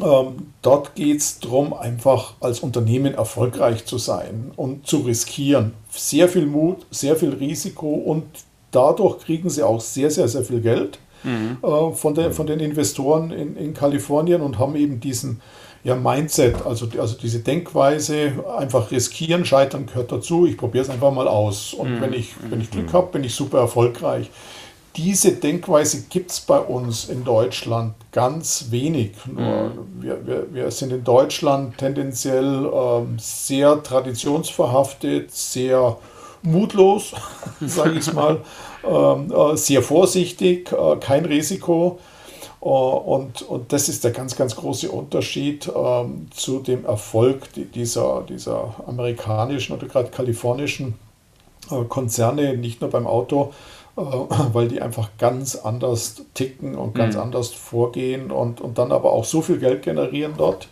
Ähm, 0.02 0.48
dort 0.62 0.96
geht 0.96 1.20
es 1.20 1.40
darum, 1.40 1.74
einfach 1.74 2.34
als 2.42 2.60
Unternehmen 2.60 3.14
erfolgreich 3.14 3.86
zu 3.86 3.98
sein 3.98 4.52
und 4.56 4.86
zu 4.86 4.98
riskieren. 4.98 5.74
Sehr 5.90 6.28
viel 6.28 6.46
Mut, 6.46 6.86
sehr 6.92 7.16
viel 7.16 7.34
Risiko 7.34 7.94
und 7.94 8.24
dadurch 8.72 9.20
kriegen 9.20 9.50
sie 9.50 9.64
auch 9.64 9.80
sehr, 9.80 10.12
sehr, 10.12 10.28
sehr 10.28 10.44
viel 10.44 10.62
Geld. 10.62 11.00
mhm. 11.24 11.58
äh, 11.62 11.92
von, 11.94 12.14
der, 12.14 12.32
von 12.32 12.48
den 12.48 12.60
Investoren 12.60 13.32
in, 13.32 13.56
in 13.56 13.74
Kalifornien 13.74 14.42
und 14.42 14.60
haben 14.60 14.76
eben 14.76 15.00
diesen 15.00 15.42
ja, 15.84 15.96
Mindset, 15.96 16.66
also, 16.66 16.88
also 17.00 17.16
diese 17.16 17.40
Denkweise, 17.40 18.34
einfach 18.58 18.90
riskieren, 18.90 19.46
scheitern 19.46 19.86
gehört 19.86 20.12
dazu, 20.12 20.48
ich 20.48 20.58
probiere 20.58 20.84
es 20.84 20.90
einfach 20.90 21.14
mal 21.14 21.28
aus. 21.28 21.74
Und 21.74 21.96
mhm. 21.96 22.02
wenn, 22.02 22.14
ich, 22.14 22.34
wenn 22.50 22.60
ich 22.60 22.72
Glück 22.72 22.88
mhm. 22.88 22.94
habe, 22.94 23.12
bin 23.12 23.24
ich 23.24 23.36
super 23.36 23.60
erfolgreich. 23.60 24.30
Diese 24.98 25.34
Denkweise 25.34 26.04
gibt 26.10 26.32
es 26.32 26.40
bei 26.40 26.58
uns 26.58 27.10
in 27.10 27.26
Deutschland 27.26 27.96
ganz 28.14 28.68
wenig. 28.70 29.12
Mhm. 29.26 29.72
wir, 30.00 30.26
wir, 30.26 30.54
wir 30.54 30.72
sind 30.72 30.94
in 30.94 31.04
Deutschland 31.04 31.78
tendenziell 31.78 32.70
ähm, 32.74 33.18
sehr 33.20 33.84
traditionsverhaftet, 33.84 35.32
sehr 35.32 35.98
mutlos, 36.44 37.14
sage 37.62 38.00
ich 38.00 38.14
mal, 38.14 38.42
ähm, 38.88 39.34
äh, 39.34 39.58
sehr 39.58 39.82
vorsichtig, 39.82 40.72
äh, 40.72 40.96
kein 40.98 41.26
Risiko. 41.26 42.00
Äh, 42.62 42.68
und, 42.68 43.42
und 43.42 43.74
das 43.74 43.90
ist 43.90 44.06
der 44.06 44.12
ganz, 44.12 44.38
ganz 44.38 44.56
große 44.56 44.90
Unterschied 44.90 45.70
ähm, 45.76 46.28
zu 46.32 46.60
dem 46.60 46.86
Erfolg 46.86 47.50
dieser, 47.74 48.24
dieser 48.28 48.76
amerikanischen 48.88 49.76
oder 49.76 49.88
gerade 49.88 50.10
kalifornischen 50.10 50.96
äh, 51.70 51.84
Konzerne, 51.84 52.56
nicht 52.56 52.80
nur 52.80 52.90
beim 52.90 53.08
Auto, 53.08 53.54
weil 53.96 54.68
die 54.68 54.82
einfach 54.82 55.10
ganz 55.18 55.56
anders 55.56 56.22
ticken 56.34 56.76
und 56.76 56.96
ganz 56.96 57.16
mhm. 57.16 57.22
anders 57.22 57.50
vorgehen 57.50 58.32
und, 58.32 58.62
und 58.62 58.78
dann 58.78 58.92
aber 58.92 59.12
auch 59.12 59.26
so 59.26 59.42
viel 59.42 59.58
Geld 59.58 59.84
generieren 59.84 60.34
dort, 60.38 60.68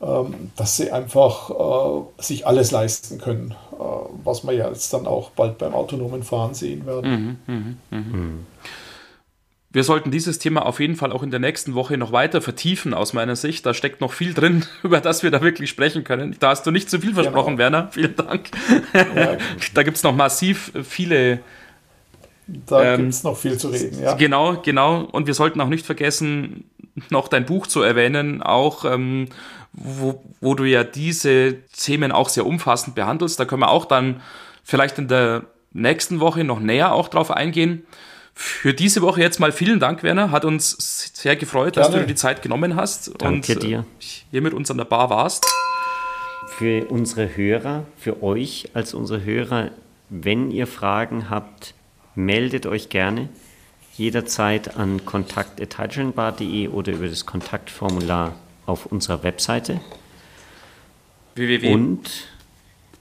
ähm, 0.00 0.50
dass 0.56 0.76
sie 0.76 0.92
einfach 0.92 1.50
äh, 1.50 2.22
sich 2.22 2.46
alles 2.46 2.70
leisten 2.70 3.18
können, 3.18 3.54
äh, 3.72 3.84
was 4.24 4.44
wir 4.44 4.52
ja 4.52 4.68
jetzt 4.68 4.92
dann 4.92 5.06
auch 5.06 5.30
bald 5.30 5.58
beim 5.58 5.74
autonomen 5.74 6.22
Fahren 6.22 6.54
sehen 6.54 6.86
werden. 6.86 7.38
Mhm, 7.46 7.54
mh, 7.54 7.74
mh. 7.90 7.98
Mhm. 7.98 8.46
Wir 9.74 9.84
sollten 9.84 10.10
dieses 10.10 10.38
Thema 10.38 10.66
auf 10.66 10.80
jeden 10.80 10.96
Fall 10.96 11.12
auch 11.12 11.22
in 11.22 11.30
der 11.30 11.40
nächsten 11.40 11.74
Woche 11.74 11.96
noch 11.96 12.12
weiter 12.12 12.42
vertiefen, 12.42 12.92
aus 12.92 13.14
meiner 13.14 13.36
Sicht. 13.36 13.64
Da 13.64 13.72
steckt 13.72 14.02
noch 14.02 14.12
viel 14.12 14.34
drin, 14.34 14.66
über 14.82 15.00
das 15.00 15.22
wir 15.22 15.30
da 15.30 15.40
wirklich 15.40 15.70
sprechen 15.70 16.04
können. 16.04 16.36
Da 16.38 16.50
hast 16.50 16.66
du 16.66 16.70
nicht 16.70 16.90
zu 16.90 17.00
viel 17.00 17.14
versprochen, 17.14 17.56
genau. 17.56 17.58
Werner. 17.58 17.88
Vielen 17.90 18.14
Dank. 18.14 18.50
Ja. 18.92 19.38
da 19.74 19.82
gibt 19.82 19.96
es 19.96 20.02
noch 20.02 20.14
massiv 20.14 20.72
viele. 20.84 21.40
Da 22.66 22.94
ähm, 22.94 23.00
gibt 23.00 23.14
es 23.14 23.22
noch 23.22 23.36
viel 23.36 23.58
zu 23.58 23.68
reden, 23.68 24.02
ja. 24.02 24.14
Genau, 24.14 24.60
genau. 24.62 25.02
Und 25.04 25.26
wir 25.26 25.34
sollten 25.34 25.60
auch 25.60 25.68
nicht 25.68 25.86
vergessen, 25.86 26.64
noch 27.10 27.28
dein 27.28 27.46
Buch 27.46 27.66
zu 27.66 27.82
erwähnen, 27.82 28.42
auch 28.42 28.84
ähm, 28.84 29.28
wo, 29.72 30.22
wo 30.40 30.54
du 30.54 30.64
ja 30.64 30.84
diese 30.84 31.56
Themen 31.76 32.12
auch 32.12 32.28
sehr 32.28 32.46
umfassend 32.46 32.94
behandelst. 32.94 33.40
Da 33.40 33.44
können 33.44 33.62
wir 33.62 33.70
auch 33.70 33.86
dann 33.86 34.20
vielleicht 34.62 34.98
in 34.98 35.08
der 35.08 35.44
nächsten 35.72 36.20
Woche 36.20 36.44
noch 36.44 36.60
näher 36.60 36.92
auch 36.92 37.08
drauf 37.08 37.30
eingehen. 37.30 37.86
Für 38.34 38.72
diese 38.72 39.02
Woche 39.02 39.20
jetzt 39.20 39.40
mal 39.40 39.52
vielen 39.52 39.78
Dank, 39.78 40.02
Werner. 40.02 40.30
Hat 40.30 40.44
uns 40.44 41.12
sehr 41.14 41.36
gefreut, 41.36 41.74
Gerne. 41.74 41.86
dass 41.86 41.94
du 41.94 42.00
dir 42.00 42.06
die 42.06 42.14
Zeit 42.14 42.42
genommen 42.42 42.76
hast 42.76 43.12
Danke 43.18 43.54
und 43.54 43.62
dir. 43.62 43.78
Äh, 43.80 44.04
hier 44.30 44.42
mit 44.42 44.54
uns 44.54 44.70
an 44.70 44.78
der 44.78 44.84
Bar 44.84 45.10
warst. 45.10 45.46
Für 46.56 46.86
unsere 46.86 47.36
Hörer, 47.36 47.84
für 47.96 48.22
euch 48.22 48.70
als 48.74 48.94
unsere 48.94 49.24
Hörer, 49.24 49.70
wenn 50.08 50.50
ihr 50.50 50.66
Fragen 50.66 51.30
habt, 51.30 51.74
meldet 52.14 52.66
euch 52.66 52.88
gerne 52.88 53.28
jederzeit 53.94 54.76
an 54.76 55.04
kontakt.hydrogenbar.de 55.04 56.68
oder 56.68 56.92
über 56.92 57.08
das 57.08 57.26
Kontaktformular 57.26 58.34
auf 58.66 58.86
unserer 58.86 59.22
Webseite. 59.22 59.80
www. 61.34 61.72
Und 61.72 62.32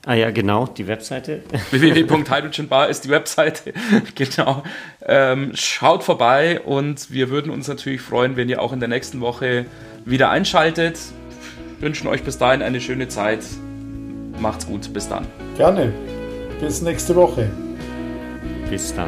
Ah 0.05 0.15
ja, 0.15 0.31
genau, 0.31 0.65
die 0.65 0.87
Webseite. 0.87 1.43
www.hydrogenbar 1.71 2.89
ist 2.89 3.05
die 3.05 3.09
Webseite. 3.09 3.73
genau. 4.15 4.63
Ähm, 5.05 5.51
schaut 5.53 6.03
vorbei 6.03 6.59
und 6.59 7.11
wir 7.11 7.29
würden 7.29 7.51
uns 7.51 7.67
natürlich 7.67 8.01
freuen, 8.01 8.35
wenn 8.35 8.49
ihr 8.49 8.61
auch 8.61 8.73
in 8.73 8.79
der 8.79 8.89
nächsten 8.89 9.21
Woche 9.21 9.65
wieder 10.03 10.31
einschaltet. 10.31 10.97
Wünschen 11.79 12.07
euch 12.07 12.23
bis 12.23 12.39
dahin 12.39 12.63
eine 12.63 12.81
schöne 12.81 13.09
Zeit. 13.09 13.41
Macht's 14.39 14.65
gut, 14.65 14.91
bis 14.91 15.07
dann. 15.07 15.27
Gerne. 15.55 15.93
Bis 16.59 16.81
nächste 16.81 17.15
Woche. 17.15 17.51
cristã. 18.71 19.05